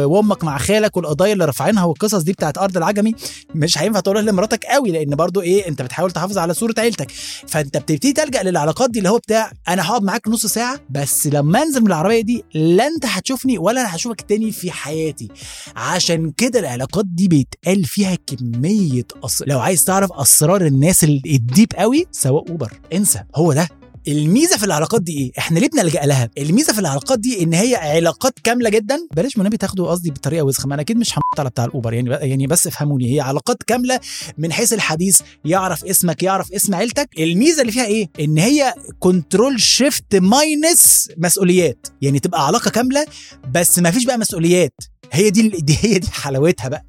وأمك 0.05 0.43
مع 0.43 0.57
خالك 0.57 0.97
والقضايا 0.97 1.33
اللي 1.33 1.45
رافعينها 1.45 1.83
والقصص 1.83 2.21
دي 2.23 2.31
بتاعت 2.31 2.57
أرض 2.57 2.77
العجمي 2.77 3.15
مش 3.55 3.77
هينفع 3.77 3.99
تقولها 3.99 4.21
لمراتك 4.25 4.65
قوي 4.65 4.91
لأن 4.91 5.15
برضو 5.15 5.41
إيه 5.41 5.67
أنت 5.67 5.81
بتحاول 5.81 6.11
تحافظ 6.11 6.37
على 6.37 6.53
صورة 6.53 6.75
عيلتك. 6.77 7.11
فأنت 7.47 7.77
بتبتدي 7.77 8.13
تلجأ 8.13 8.43
للعلاقات 8.43 8.89
دي 8.89 8.99
اللي 8.99 9.09
هو 9.09 9.17
بتاع 9.17 9.51
أنا 9.67 9.87
هقعد 9.89 10.03
معاك 10.03 10.27
نص 10.27 10.45
ساعة 10.45 10.79
بس 10.89 11.27
لما 11.27 11.63
أنزل 11.63 11.81
من 11.81 11.87
العربية 11.87 12.21
دي 12.21 12.43
لا 12.53 12.87
أنت 12.87 13.05
هتشوفني 13.05 13.57
ولا 13.57 13.81
أنا 13.81 13.95
هشوفك 13.95 14.21
تاني 14.21 14.51
في 14.51 14.71
حياتي. 14.71 15.27
عشان 15.75 16.31
كده 16.31 16.59
العلاقات 16.59 17.05
دي 17.05 17.27
بيتقال 17.27 17.85
فيها 17.85 18.15
كمية 18.27 19.03
أس... 19.23 19.43
لو 19.47 19.59
عايز 19.59 19.85
تعرف 19.85 20.11
أسرار 20.11 20.65
الناس 20.65 21.03
ال- 21.03 21.21
الديب 21.25 21.73
قوي 21.77 22.05
سواء 22.11 22.49
أوبر. 22.49 22.73
انسى 22.93 23.23
هو 23.35 23.53
ده. 23.53 23.69
الميزة 24.07 24.57
في 24.57 24.65
العلاقات 24.65 25.01
دي 25.01 25.17
إيه؟ 25.17 25.31
إحنا 25.37 25.59
ليه 25.59 25.69
بنلجأ 25.69 26.01
لها؟ 26.05 26.29
الميزة 26.37 26.73
في 26.73 26.79
العلاقات 26.79 27.19
دي 27.19 27.43
إن 27.43 27.53
هي 27.53 27.75
علاقات 27.75 28.39
كاملة 28.43 28.69
جدا. 28.69 29.07
بلاش 29.15 29.37
منبي 29.37 29.57
تاخدوا 29.57 29.91
قصدي 29.91 30.11
بطريقة 30.11 30.43
وسخة. 30.43 30.67
ما 30.67 30.73
أنا 30.73 30.81
أكيد 30.81 30.97
مش 30.97 31.11
هموت 31.13 31.39
على 31.39 31.49
بتاع 31.49 31.65
الأوبر. 31.65 31.93
يعني 31.93 32.09
يعني 32.09 32.47
بس 32.47 32.67
افهموني. 32.67 33.15
هي 33.15 33.19
علاقات 33.21 33.63
كاملة 33.63 33.99
من 34.37 34.53
حيث 34.53 34.73
الحديث 34.73 35.21
يعرف 35.45 35.85
اسمك 35.85 36.23
يعرف 36.23 36.51
اسم 36.51 36.75
عيلتك. 36.75 37.09
الميزة 37.19 37.61
اللي 37.61 37.71
فيها 37.71 37.85
إيه؟ 37.85 38.09
إن 38.19 38.37
هي 38.37 38.73
control 38.99 39.61
shift 39.61 40.15
minus 40.15 41.09
مسؤوليات. 41.17 41.87
يعني 42.01 42.19
تبقى 42.19 42.47
علاقة 42.47 42.71
كاملة 42.71 43.05
بس 43.51 43.79
ما 43.79 43.91
فيش 43.91 44.05
بقى 44.05 44.17
مسؤوليات. 44.17 44.73
هي 45.11 45.29
دي 45.29 45.49
دي 45.49 45.77
هي 45.81 45.99
دي 45.99 46.07
حلاوتها 46.11 46.67
بقى 46.69 46.85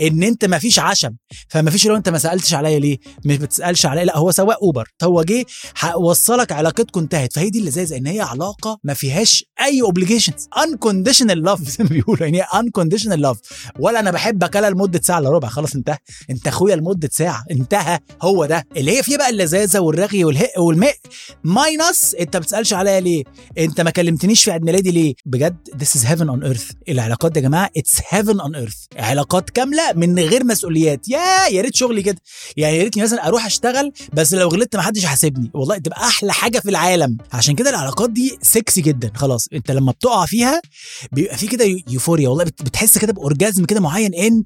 إن 0.00 0.22
أنت 0.22 0.44
ما 0.44 0.58
فيش 0.58 0.78
عشم 0.78 1.10
فما 1.48 1.70
فيش 1.70 1.86
لو 1.86 1.96
أنت 1.96 2.08
ما 2.08 2.18
سألتش 2.18 2.54
عليا 2.54 2.78
ليه 2.78 2.98
مش 3.24 3.36
بتسألش 3.36 3.86
عليا 3.86 4.04
لا 4.04 4.18
هو 4.18 4.30
سواق 4.30 4.58
أوبر 4.62 4.88
هو 5.02 5.22
جه 5.22 5.44
وصلك 5.96 6.52
علاقتكم 6.52 7.00
انتهت 7.00 7.32
فهي 7.32 7.50
دي 7.50 7.58
اللذاذة 7.58 7.96
إن 7.96 8.06
هي 8.06 8.20
علاقة 8.20 8.78
ما 8.84 8.94
فيهاش 8.94 9.44
أي 9.60 9.82
obligations 9.82 10.48
unconditional 10.64 11.42
love 11.42 11.60
زي 11.68 11.84
ما 11.84 11.88
بيقولوا 11.90 12.22
يعني 12.26 12.40
unconditional 12.40 13.20
love 13.20 13.38
ولا 13.78 14.00
أنا 14.00 14.10
بحبك 14.10 14.56
أنا 14.56 14.66
لمدة 14.70 15.00
ساعة 15.04 15.18
إلا 15.18 15.30
ربع 15.30 15.48
خلاص 15.48 15.74
انتهى 15.74 15.98
انت 16.30 16.48
أخويا 16.48 16.76
لمدة 16.76 17.08
ساعة 17.12 17.44
انتهى 17.50 17.98
هو 18.22 18.46
ده. 18.46 18.66
اللي 18.76 18.98
هي 18.98 19.02
فيها 19.02 19.16
بقى 19.18 19.30
اللذاذة 19.30 19.78
والرغي 19.80 20.24
والهق 20.24 20.60
والماء 20.60 20.94
minus 21.44 22.14
أنت 22.20 22.36
ما 22.36 22.40
بتسألش 22.42 22.72
عليا 22.72 23.00
ليه 23.00 23.24
أنت 23.58 23.80
ما 23.80 23.90
كلمتنيش 23.90 24.44
في 24.44 24.50
عيد 24.50 24.62
ميلادي 24.62 24.90
ليه 24.90 25.14
بجد 25.26 25.56
this 25.78 26.00
is 26.00 26.04
heaven 26.04 26.26
on 26.28 26.52
earth 26.56 26.74
العلاقات 26.88 27.32
دي 27.32 27.40
يا 27.40 27.44
جماعة 27.44 27.53
it's 27.78 27.98
heaven 28.00 28.36
on 28.40 28.54
earth. 28.56 28.98
علاقات 28.98 29.50
كاملة 29.50 29.92
من 29.96 30.18
غير 30.18 30.44
مسؤوليات. 30.44 31.08
يا 31.08 31.46
يا 31.52 31.62
ريت 31.62 31.74
شغلي 31.74 32.02
كده. 32.02 32.16
يعني 32.56 32.76
يا 32.78 32.82
ريتني 32.82 33.02
مثلا 33.02 33.26
أروح 33.26 33.46
أشتغل 33.46 33.92
بس 34.12 34.34
لو 34.34 34.48
غلطت 34.48 34.76
ما 34.76 34.82
حدش 34.82 35.04
يحاسبني 35.04 35.50
والله 35.54 35.78
تبقى 35.78 36.00
أحلى 36.08 36.32
حاجة 36.32 36.58
في 36.58 36.70
العالم. 36.70 37.16
عشان 37.32 37.54
كده 37.54 37.70
العلاقات 37.70 38.10
دي 38.10 38.38
سكسي 38.42 38.80
جدا. 38.80 39.10
خلاص 39.14 39.44
أنت 39.52 39.70
لما 39.70 39.92
بتقع 39.92 40.26
فيها 40.26 40.60
بيبقى 41.12 41.36
في 41.36 41.46
كده 41.46 41.64
يوفوريا 41.88 42.28
والله 42.28 42.44
بت- 42.44 42.62
بتحس 42.62 42.98
كده 42.98 43.12
بأورجازم 43.12 43.64
كده 43.64 43.80
معين 43.80 44.14
إن 44.14 44.42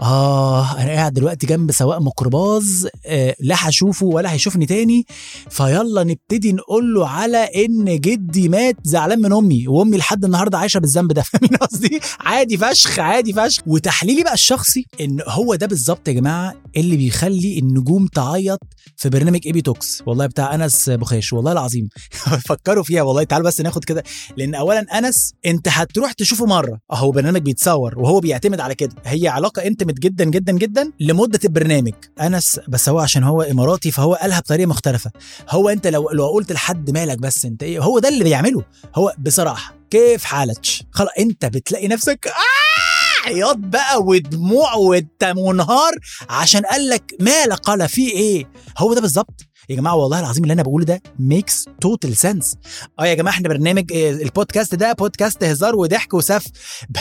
آه 0.00 0.72
أنا 0.78 0.90
قاعد 0.92 1.12
دلوقتي 1.12 1.46
جنب 1.46 1.72
سواق 1.72 1.98
ميكروباص 2.00 2.64
آه 3.06 3.34
لا 3.40 3.56
هشوفه 3.58 4.06
ولا 4.06 4.32
هيشوفني 4.32 4.66
تاني. 4.66 5.06
فيلا 5.50 6.04
نبتدي 6.04 6.52
نقول 6.52 6.94
له 6.94 7.08
على 7.08 7.36
إن 7.38 8.00
جدي 8.00 8.48
مات 8.48 8.76
زعلان 8.84 9.20
من 9.20 9.32
أمي. 9.32 9.68
وأمي 9.68 9.96
لحد 9.96 10.24
النهارده 10.24 10.58
عايشة 10.58 10.78
بالذنب 10.80 11.12
ده. 11.12 11.22
فاهمين 11.32 11.56
قصدي؟ 11.56 12.00
عادي 12.20 12.56
فشخ 12.56 12.98
عادي 12.98 13.32
فشخ. 13.32 13.62
وتحليلي 13.66 14.22
بقى 14.22 14.34
الشخصي 14.34 14.86
إن 15.00 15.18
هو 15.28 15.54
ده 15.54 15.66
بالظبط 15.66 16.08
يا 16.08 16.12
جماعة 16.12 16.54
اللي 16.76 16.96
بيخلي 16.96 17.58
النجوم 17.58 18.06
تعيط 18.06 18.60
في 18.96 19.08
برنامج 19.08 19.40
ايبي 19.46 19.62
توكس 19.62 20.02
والله 20.06 20.26
بتاع 20.26 20.54
أنس 20.54 20.90
بخيش 20.90 21.32
والله 21.32 21.52
العظيم. 21.52 21.88
فكروا 22.48 22.82
فيها 22.84 23.02
والله. 23.02 23.24
تعالوا 23.24 23.46
بس 23.46 23.60
ناخد 23.60 23.84
كده. 23.84 24.02
لأن 24.36 24.54
اولا 24.54 24.80
أنس 24.98 25.32
أنت 25.46 25.68
هتروح 25.68 26.12
تشوفه 26.12 26.46
مرة. 26.46 26.78
أهو 26.92 27.10
برنامج 27.10 27.42
بيتصور 27.42 27.98
وهو 27.98 28.20
بيعتمد 28.20 28.60
على 28.60 28.74
كده. 28.74 28.94
هي 29.04 29.28
علاقة 29.28 29.66
انتمت 29.66 29.98
جدا 29.98 30.24
جدا 30.24 30.52
جدا 30.52 30.92
لمدة 31.00 31.40
البرنامج. 31.44 31.92
أنس 32.20 32.60
بس 32.68 32.88
هو 32.88 32.98
عشان 32.98 33.22
هو 33.24 33.42
إماراتي 33.42 33.90
فهو 33.90 34.14
قالها 34.14 34.40
بطريقة 34.40 34.66
مختلفة. 34.68 35.10
هو 35.50 35.68
أنت 35.68 35.86
لو 35.86 36.10
لو 36.10 36.26
قلت 36.28 36.52
لحد 36.52 36.90
مالك 36.90 37.18
بس 37.18 37.44
أنت 37.44 37.62
إيه 37.62 37.78
هو 37.82 37.98
ده 37.98 38.08
اللي 38.08 38.24
بيعمله. 38.24 38.62
هو 38.94 39.14
بصراحة 39.18 39.81
كيف 39.92 40.24
حالك؟ 40.24 40.66
خلاص 40.90 41.10
انت 41.18 41.44
بتلاقي 41.46 41.88
نفسك 41.88 42.26
آه! 42.26 43.28
عياط 43.28 43.56
بقى 43.56 44.02
ودموع 44.02 44.74
وانت 44.74 45.24
منهار 45.24 45.92
عشان 46.28 46.62
قال 46.62 46.88
لك 46.88 47.14
مالك 47.20 47.58
قال 47.58 47.88
في 47.88 48.10
إيه؟ 48.10 48.50
هو 48.78 48.94
ده 48.94 49.00
بالظبط؟ 49.00 49.40
يا 49.68 49.76
جماعة 49.76 49.96
والله 49.96 50.20
العظيم 50.20 50.42
اللي 50.42 50.52
أنا 50.52 50.62
بقوله 50.62 50.84
ده 50.84 51.02
makes 51.18 51.66
total 51.80 52.16
sense 52.16 52.56
آه 53.00 53.06
يا 53.06 53.14
جماعة 53.14 53.34
إحنا 53.34 53.48
برنامج 53.48 53.92
آه، 53.92 54.10
البودكاست 54.10 54.74
ده 54.74 54.92
بودكاست 54.92 55.44
هزار 55.44 55.76
وضحك 55.76 56.14
وسف. 56.14 56.46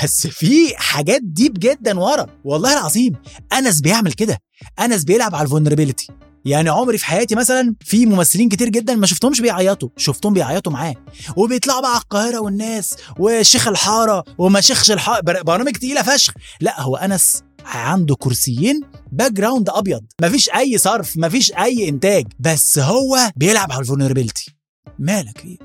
بس 0.04 0.28
في 0.28 0.74
حاجات 0.78 1.22
deep 1.24 1.54
جدا 1.60 2.00
ورا. 2.00 2.28
والله 2.44 2.74
العظيم 2.74 3.14
أنس 3.54 3.82
بيعمل 3.82 4.14
كده. 4.14 4.40
أنس 4.80 5.04
بيلعب 5.04 5.36
على 5.36 5.46
ال 5.46 5.50
vulnerability 5.50 6.08
يعني 6.46 6.70
عمري 6.70 6.98
في 6.98 7.06
حياتي 7.06 7.36
مثلا 7.36 7.76
في 7.86 8.06
ممثلين 8.06 8.50
كتير 8.50 8.70
جدا 8.70 8.96
ما 8.96 9.06
شفتهمش 9.08 9.42
بيعيطوا 9.42 9.90
شفتهم 9.98 10.34
بيعيطوا 10.34 10.72
معاه. 10.72 10.96
وبيطلعوا 11.36 11.82
بقى 11.82 11.92
على 11.92 12.02
القاهرة 12.02 12.40
والناس 12.40 12.94
وشيخ 13.20 13.68
الحارة 13.68 14.24
وما 14.38 14.62
شيخش 14.62 14.92
الحاره 14.92 15.22
بر- 15.22 15.44
برامج 15.44 15.72
تقيلة 15.72 16.02
فشخ. 16.02 16.34
لا 16.62 16.82
هو 16.82 16.96
انس 16.96 17.44
عنده 17.66 18.16
كرسيين 18.16 18.82
background 19.12 19.70
ابيض 19.70 20.04
مفيش 20.22 20.50
أي 20.50 20.78
صرف 20.78 21.18
مفيش 21.18 21.52
أي 21.54 21.90
إنتاج. 21.90 22.28
بس 22.40 22.80
هو 22.80 23.18
بيلعب 23.36 23.72
على 23.72 23.82
ال 23.82 23.87
vulnerability 23.87 24.56
مالك 25.00 25.46
إيه؟ 25.46 25.58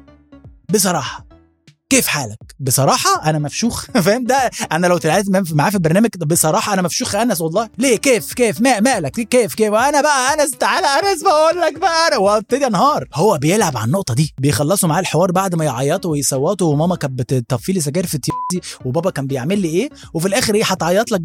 بصراحة. 0.74 1.25
كيف 1.90 2.06
حالك؟ 2.06 2.38
بصراحة 2.60 3.30
أنا 3.30 3.38
مفشوخ 3.38 3.84
فاهم؟ 4.04 4.24
ده 4.24 4.50
أنا 4.72 4.86
لو 4.86 4.98
طلعت 4.98 5.24
معاه 5.52 5.70
في 5.70 5.74
البرنامج 5.76 6.08
بصراحة 6.16 6.72
أنا 6.74 6.82
مفشوخ 6.82 7.14
أنس 7.14 7.40
والله. 7.40 7.68
ليه؟ 7.78 7.96
كيف؟ 7.96 8.32
كيف؟ 8.34 8.60
ما 8.60 8.80
مالك؟ 8.80 9.12
كيف؟ 9.12 9.54
كيف؟ 9.54 9.74
أنا 9.74 10.00
بقى 10.00 10.34
أنس 10.34 10.50
تعالى 10.50 10.86
أنس 10.86 11.22
بقول 11.22 11.60
لك 11.60 11.78
بقى. 11.78 12.08
أنا 12.08 12.16
وابتدي 12.16 12.66
انهار 12.66 13.04
هو 13.14 13.38
بيلعب 13.38 13.76
على 13.76 13.86
النقطة 13.86 14.14
دي. 14.14 14.34
بيخلصوا 14.38 14.88
معاه 14.88 15.00
الحوار 15.00 15.32
بعد 15.32 15.54
ما 15.54 15.64
يعيطوا 15.64 16.10
ويصوتوا 16.10 16.72
وماما 16.72 16.96
كانت 16.96 17.18
بتطفي 17.18 17.72
لي 17.72 17.80
سجاير 17.80 18.06
في 18.06 18.14
طيزي 18.14 18.36
وبابا 18.84 19.10
كان 19.10 19.26
بيعمل 19.26 19.58
لي 19.58 19.68
إيه 19.68 19.88
وفي 20.14 20.28
الآخر 20.28 20.54
إيه 20.54 20.64
هتعيط 20.64 21.12
لك 21.12 21.22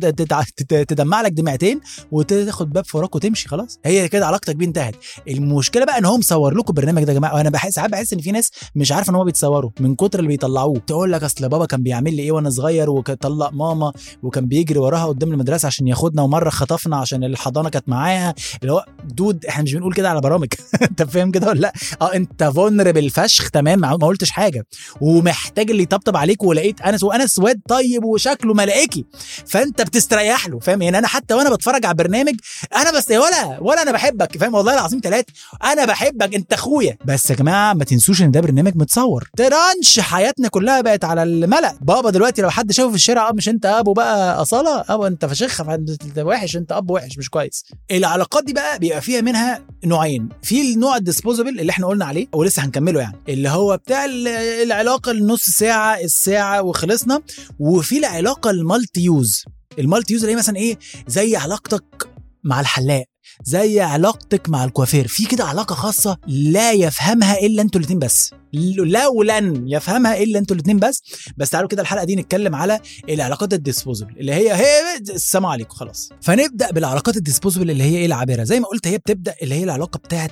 تدمع 0.69 1.21
لك 1.21 1.31
دمعتين 1.31 1.79
وتاخد 2.11 2.69
باب 2.73 2.85
فراك 2.85 3.15
وتمشي 3.15 3.49
خلاص. 3.49 3.79
هي 3.85 4.09
كده 4.09 4.27
علاقتك 4.27 4.55
بيه 4.55 4.65
انتهت. 4.65 4.95
المشكلة 5.27 5.85
بقى 5.85 5.97
إن 5.97 6.05
هو 6.05 6.17
مصور 6.17 6.53
لكم 6.53 6.65
البرنامج 6.69 7.03
ده 7.03 7.13
يا 7.13 7.17
جماعة. 7.17 7.35
وأنا 7.35 7.49
بحس 7.49 7.73
ساعات 7.73 7.89
بحس 7.91 8.13
إن 8.13 8.19
في 8.19 8.31
ناس 8.31 8.51
مش 8.75 8.91
عارفة 8.91 9.09
إن 9.09 9.15
هو 9.15 9.23
بيتصوروا 9.23 9.71
من 9.79 9.95
كتر 9.95 10.19
اللي 10.19 10.27
بيطلعوه. 10.27 10.79
تقول 10.87 11.11
لك 11.11 11.23
أصل 11.23 11.49
بابا 11.49 11.65
كان 11.65 11.83
بيعمل 11.83 12.13
لي 12.15 12.21
إيه 12.23 12.31
وأنا 12.31 12.49
صغير 12.49 12.89
وطلق 12.89 13.49
ماما 13.53 13.91
وكان 14.23 14.45
بيجري 14.45 14.79
وراها 14.79 15.05
قدام 15.05 15.31
المدرسة 15.33 15.65
عشان 15.65 15.87
ياخدنا 15.87 16.21
ومرة 16.21 16.49
خطفنا 16.49 16.97
عشان 16.97 17.23
الحضانة 17.23 17.69
كانت 17.69 17.89
معاها. 17.89 18.33
اللي 18.61 18.73
هو 18.73 18.85
دود 19.03 19.45
إحنا 19.45 19.63
مش 19.63 19.73
بنقول 19.73 19.93
كده 19.93 20.09
على 20.09 20.21
برامج. 20.21 20.47
أنت 20.81 21.03
فاهم 21.03 21.31
كده 21.31 21.47
ولا 21.47 21.59
لأ؟ 21.59 21.73
آه 22.01 22.13
أنت 22.15 22.43
فولنربل 22.43 23.09
فشخ 23.09 23.49
تمام 23.49 23.79
ما 23.79 23.91
قلتش 23.95 24.29
حاجة. 24.29 24.65
ومحتاج 25.01 25.69
اللي 25.71 25.83
يطبطب 25.83 26.17
عليك 26.17 26.43
ولقيت 26.43 26.81
انس 26.81 27.03
وانس 27.11 27.39
واد 27.39 27.61
طيب 27.69 28.03
وشكله 28.03 28.53
ملائكي. 28.53 29.05
فانت 29.47 29.81
بتستريح 29.81 30.47
له 30.47 30.59
فاهم؟ 30.59 30.81
يعني 30.81 30.97
أنا 30.97 31.07
حتى 31.07 31.33
وأنا 31.33 31.49
بتفرج 31.55 31.85
على 31.85 31.95
برنامج 31.95 32.35
أنا 32.75 32.91
بس 32.91 33.11
ولا 33.11 33.57
ولا 33.61 33.81
أنا 33.81 33.91
بحبك 33.91 34.37
فاهم؟ 34.37 34.53
والله 34.55 34.73
العظيم 34.73 34.99
ثلاثة 35.03 35.33
أنا 35.63 35.85
بحبك 35.85 36.35
انت 36.35 36.53
اخويا. 36.53 36.97
بس 37.05 37.29
يا 37.29 37.35
جماعة 37.35 37.73
ما 37.73 37.83
تنسوش 37.83 38.21
ان 38.21 38.31
ده 38.31 38.39
برنامج 38.41 38.75
متصور. 38.75 39.29
ترانش 39.37 39.99
حياتنا 39.99 40.47
كلها 40.47 40.81
بقت 40.81 41.03
على 41.03 41.23
الملأ. 41.23 41.73
بابا 41.81 42.09
دلوقتي 42.09 42.41
لو 42.41 42.49
حد 42.49 42.71
شافه 42.71 42.89
في 42.89 42.95
الشارع 42.95 43.29
آه 43.29 43.31
مش 43.31 43.49
انت 43.49 43.65
ابو 43.65 43.93
بقى 43.93 44.41
أصالة؟ 44.41 44.83
ابو 44.89 45.07
انت 45.07 45.25
فشخ 45.25 45.63
فانت 45.63 45.89
وحش 46.19 46.55
انت 46.55 46.71
اب 46.71 46.89
وحش 46.91 47.17
مش 47.17 47.29
كويس. 47.29 47.65
العلاقات 47.91 48.43
دي 48.43 48.53
بقى 48.53 48.79
بيبقى 48.79 49.01
فيها 49.01 49.21
منها 49.21 49.61
نوعين. 49.85 50.29
في 50.43 50.61
النوع 50.73 50.95
ال 50.97 51.03
disposable 51.03 51.59
اللي 51.59 51.69
إحنا 51.69 51.87
قلنا 51.87 52.05
عليه 52.05 52.27
ولسه 52.33 52.65
هنكمله 52.65 52.99
يعني 52.99 53.17
اللي 53.29 53.49
هو 53.49 53.77
بتاع 53.77 54.05
ال- 54.05 54.27
العلاقة 54.63 55.11
النص 55.11 55.41
ساعة 55.43 55.99
الساعة 55.99 56.61
وخلصنا 57.01 57.22
وفي 57.60 57.98
العلاقة 57.98 58.50
ال 58.50 59.01
multi-use 59.01 59.45
ال 59.79 60.13
multi-use 60.13 60.23
اللي 60.24 60.34
هي 60.34 60.38
مثلا 60.38 60.55
إيه؟ 60.55 60.77
زي 61.08 61.36
علاقتك 61.36 62.10
مع 62.43 62.60
الحلاق 62.60 63.05
زي 63.43 63.79
علاقتك 63.81 64.50
مع 64.50 64.63
الكوافير. 64.63 65.08
في 65.08 65.25
كده 65.25 65.43
علاقة 65.43 65.75
خاصة 65.75 66.17
لا 66.27 66.72
يفهمها 66.72 67.39
إلا 67.39 67.62
أنتوا 67.62 67.79
الاتنين 67.79 68.00
بس. 68.00 68.31
لا 68.53 69.08
ولن 69.08 69.67
يفهمها 69.67 70.17
إلا 70.24 70.39
أنتوا 70.39 70.55
الاتنين 70.55 70.79
بس. 70.79 71.01
بس 71.38 71.50
تعالوا 71.50 71.70
كده 71.70 71.81
الحلقة 71.81 72.03
دي 72.05 72.15
نتكلم 72.15 72.55
على 72.55 72.79
العلاقات 73.10 73.53
ال 73.53 73.59
disposable 73.59 74.17
اللي 74.20 74.34
هي 74.34 74.53
هي 74.53 74.98
السلام 75.10 75.46
عليكم 75.46 75.75
خلاص. 75.75 76.10
فنبدأ 76.22 76.72
بالعلاقات 76.72 77.17
ال 77.17 77.22
disposable 77.22 77.71
اللي 77.72 77.84
هي 77.84 77.98
إيه 77.98 78.05
العابرة؟ 78.05 78.43
زي 78.43 78.60
ما 78.60 78.67
قلت 78.67 78.88
هي 78.88 78.98
بتبدأ 78.98 79.36
اللي 79.41 79.55
هي 79.55 79.63
العلاقة 79.63 79.98
بتاعت 79.98 80.31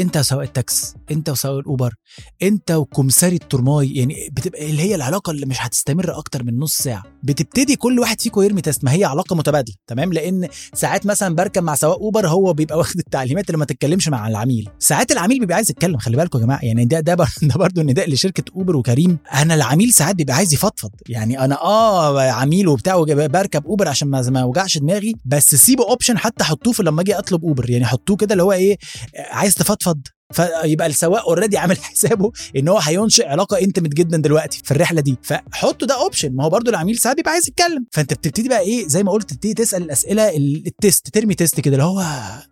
انت 0.00 0.16
وسواق 0.16 0.42
التاكسي 0.42 0.94
انت 1.10 1.28
وسواق 1.28 1.58
الاوبر 1.58 1.94
انت 2.42 2.70
وكمساري 2.70 3.36
الترماي 3.36 3.94
يعني 3.94 4.28
بتبقى 4.32 4.70
اللي 4.70 4.82
هي 4.82 4.94
العلاقة 4.94 5.30
اللي 5.30 5.46
مش 5.46 5.56
هتستمر 5.60 6.18
أكتر 6.18 6.42
من 6.42 6.58
نص 6.58 6.76
ساعة. 6.76 7.02
بتبتدي 7.22 7.76
كل 7.76 7.98
واحد 7.98 8.20
فيكم 8.20 8.42
يرمي 8.42 8.60
test 8.60 8.84
ما 8.84 8.92
هي 8.92 9.04
علاقة 9.04 9.36
متبادلة 9.36 9.74
تمام؟ 9.86 10.12
لأن 10.12 10.48
ساعات 10.74 11.06
مثلا 11.06 11.34
بركب 11.34 11.62
مع 11.62 11.74
سواق 11.74 11.98
أوبر 11.98 12.28
هو 12.28 12.52
بيبقى 12.52 12.78
واخد 12.78 12.98
التعليمات 12.98 13.46
اللي 13.48 13.58
ما 13.58 13.64
تتكلمش 13.64 14.08
مع 14.08 14.28
العميل. 14.28 14.68
ساعات 14.78 15.12
العميل 15.12 15.40
بيبقى 15.40 15.56
عايز 15.56 15.70
يتكلم 15.70 15.98
خلي 15.98 16.16
بالكم 16.16 16.38
يا 16.38 16.44
جماعة 16.44 16.60
يعني 16.62 16.84
ده 16.84 17.00
ده 17.00 17.14
ده 17.42 17.54
برضه 17.54 17.82
نداء 17.82 18.10
لشركة 18.10 18.44
أوبر 18.56 18.76
وكريم. 18.76 19.18
أنا 19.34 19.54
العميل 19.54 19.92
ساعات 19.92 20.16
بيبقى 20.16 20.36
عايز 20.36 20.54
يفضفض 20.54 20.90
يعني 21.08 21.44
أنا 21.44 21.62
آه 21.62 22.20
عميل 22.30 22.68
وبتاع 22.68 23.04
بركب 23.06 23.66
أوبر 23.66 23.88
عشان 23.88 24.08
ما 24.08 24.40
أوجعش 24.42 24.78
دماغي 24.78 25.14
بس 25.24 25.54
سيبوا 25.54 25.90
option 25.90 26.18
حتى 26.18 26.44
حطوه 26.44 26.72
في 26.72 26.82
لما 26.82 27.02
أجي 27.02 27.18
أطلب 27.18 27.44
أوبر. 27.44 27.70
يعني 27.70 27.86
حطوه 27.86 28.16
كده 28.16 28.32
اللي 28.32 28.42
هو 28.42 28.52
إيه 28.52 28.78
عايز 29.16 29.54
تفضفض 29.54 29.89
تفضل 29.90 30.19
فيبقى 30.32 30.86
السواق 30.86 31.24
already 31.28 31.58
عامل 31.58 31.76
حسابه 31.82 32.32
إن 32.56 32.68
هو 32.68 32.78
هينشئ 32.78 33.26
علاقة 33.28 33.58
intimate 33.60 33.92
جدا 33.94 34.16
دلوقتي 34.16 34.60
في 34.64 34.70
الرحلة 34.70 35.00
دي. 35.00 35.16
فحطوا 35.22 35.88
ده 35.88 35.94
option 36.02 36.34
ما 36.36 36.44
هو 36.44 36.50
برضو 36.50 36.70
العميل 36.70 36.98
ساعات 36.98 37.16
بيبقى 37.16 37.32
عايز 37.32 37.48
يتكلم. 37.48 37.86
فأنت 37.92 38.12
بتبتدي 38.14 38.48
بقى 38.48 38.60
إيه؟ 38.60 38.88
زي 38.88 39.02
ما 39.02 39.12
قلت 39.12 39.30
تبتدي 39.30 39.54
تسأل 39.54 39.82
الأسئلة 39.82 40.28
ال- 40.36 40.62
ال 40.66 40.74
test 40.74 41.08
ترمي 41.08 41.34
test 41.34 41.60
كده 41.60 41.74
اللي 41.74 41.84
هو 41.84 42.04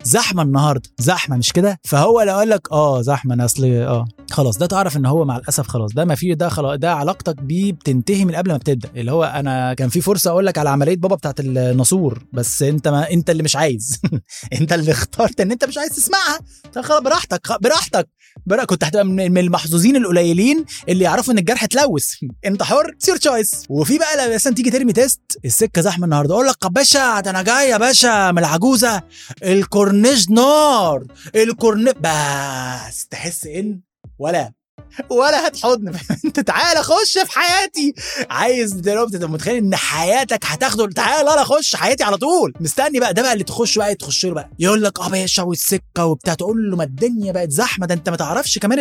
زحمة 0.03 0.43
النهارده. 0.43 0.89
زحمة 0.99 1.37
مش 1.37 1.53
كده؟ 1.53 1.79
فهو 1.87 2.21
لو 2.21 2.33
قال 2.35 2.49
لك 2.49 2.71
آه 2.71 3.01
زحمة 3.01 3.33
أنا 3.33 3.45
أصل 3.45 3.65
آه. 3.65 4.05
خلاص 4.31 4.57
ده 4.57 4.65
تعرف 4.65 4.97
إن 4.97 5.05
هو 5.05 5.25
مع 5.25 5.37
الأسف 5.37 5.67
خلاص. 5.67 5.91
ده 5.93 6.05
ما 6.05 6.15
فيه 6.15 6.33
ده 6.33 6.49
خلاص 6.49 6.77
ده 6.79 6.93
علاقتك 6.93 7.41
بيه 7.41 7.71
بتنتهي 7.73 8.25
من 8.25 8.35
قبل 8.35 8.51
ما 8.51 8.57
بتبدأ. 8.57 8.89
اللي 8.95 9.11
هو 9.11 9.23
أنا 9.23 9.73
كان 9.73 9.89
في 9.89 10.01
فرصة 10.01 10.31
أقول 10.31 10.45
لك 10.45 10.57
على 10.57 10.69
عملية 10.69 10.95
بابا 10.97 11.15
بتاعت 11.15 11.39
الناسور 11.39 12.23
بس 12.33 12.63
أنت 12.63 12.87
ما 12.87 13.11
أنت 13.11 13.29
اللي 13.29 13.43
مش 13.43 13.55
عايز. 13.55 13.99
أنت 14.61 14.73
اللي 14.73 14.91
اخترت 14.91 15.41
إن 15.41 15.51
أنت 15.51 15.65
مش 15.65 15.77
عايز 15.77 15.91
تسمعها. 15.91 16.39
طب 16.73 16.81
خلاص 16.81 17.01
براحتك. 17.01 17.47
براحتك. 17.69 18.09
برا 18.45 18.65
كنت 18.65 18.83
هتبقى 18.83 19.05
من 19.05 19.37
المحظوظين 19.37 19.95
القليلين 19.95 20.65
اللي 20.89 21.03
يعرفوا 21.03 21.33
إن 21.33 21.37
الجرح 21.37 21.63
اتلوث. 21.63 22.13
انت 22.45 22.63
حر؟ 22.63 22.95
it's 22.99 23.07
your 23.07 23.15
choice 23.15 23.63
وفي 23.69 23.97
بقى 23.97 24.33
مثلا 24.33 24.53
تيجي 24.53 24.71
ترمي 24.71 24.93
test 24.93 25.21
السكة 25.45 25.81
زحمة 25.81 26.05
النهارده. 26.05 26.33
أقول 26.33 26.47
لك 26.47 26.67
باشا 26.71 27.19
ده 27.19 27.29
أنا 27.29 27.41
جاي 27.41 27.69
يا 27.69 27.77
باشا 27.77 28.31
من 28.31 28.39
العجوزة. 28.39 29.01
الكورنيش 29.43 30.29
نار. 30.29 31.03
الكورنيش 31.35 31.93
بس 31.93 33.07
تحس 33.07 33.45
إن 33.47 33.79
ولا. 34.19 34.58
ولا 35.09 35.47
هتحضن. 35.47 35.93
انت 36.25 36.39
تعالى 36.39 36.83
خش 36.83 37.17
في 37.25 37.31
حياتي. 37.39 37.93
عايز 38.29 38.71
دلوقتي 38.73 39.17
تبقى 39.17 39.29
متخيل 39.29 39.55
ان 39.55 39.75
حياتك 39.75 40.45
هتاخده؟ 40.45 40.87
تعالى 40.87 41.33
أنا 41.33 41.41
اخش 41.41 41.75
حياتي 41.75 42.03
على 42.03 42.17
طول. 42.17 42.53
مستني 42.59 42.99
بقى 42.99 43.13
ده 43.13 43.21
بقى 43.21 43.33
اللي 43.33 43.43
تخش 43.43 43.77
بقى 43.77 43.95
تخش 43.95 44.25
له 44.25 44.33
بقى. 44.33 44.49
يقول 44.59 44.83
لك 44.83 44.99
آه 44.99 45.09
باشا 45.09 45.43
والسكة 45.43 46.05
وبتاع. 46.05 46.33
تقول 46.33 46.71
له 46.71 46.77
ما 46.77 46.83
الدنيا 46.83 47.31
بقت 47.31 47.51
زحمة. 47.51 47.85
ده 47.87 47.93
انت 47.93 48.09
ما 48.09 48.15
تعرفش 48.15 48.57
كمان 48.59 48.79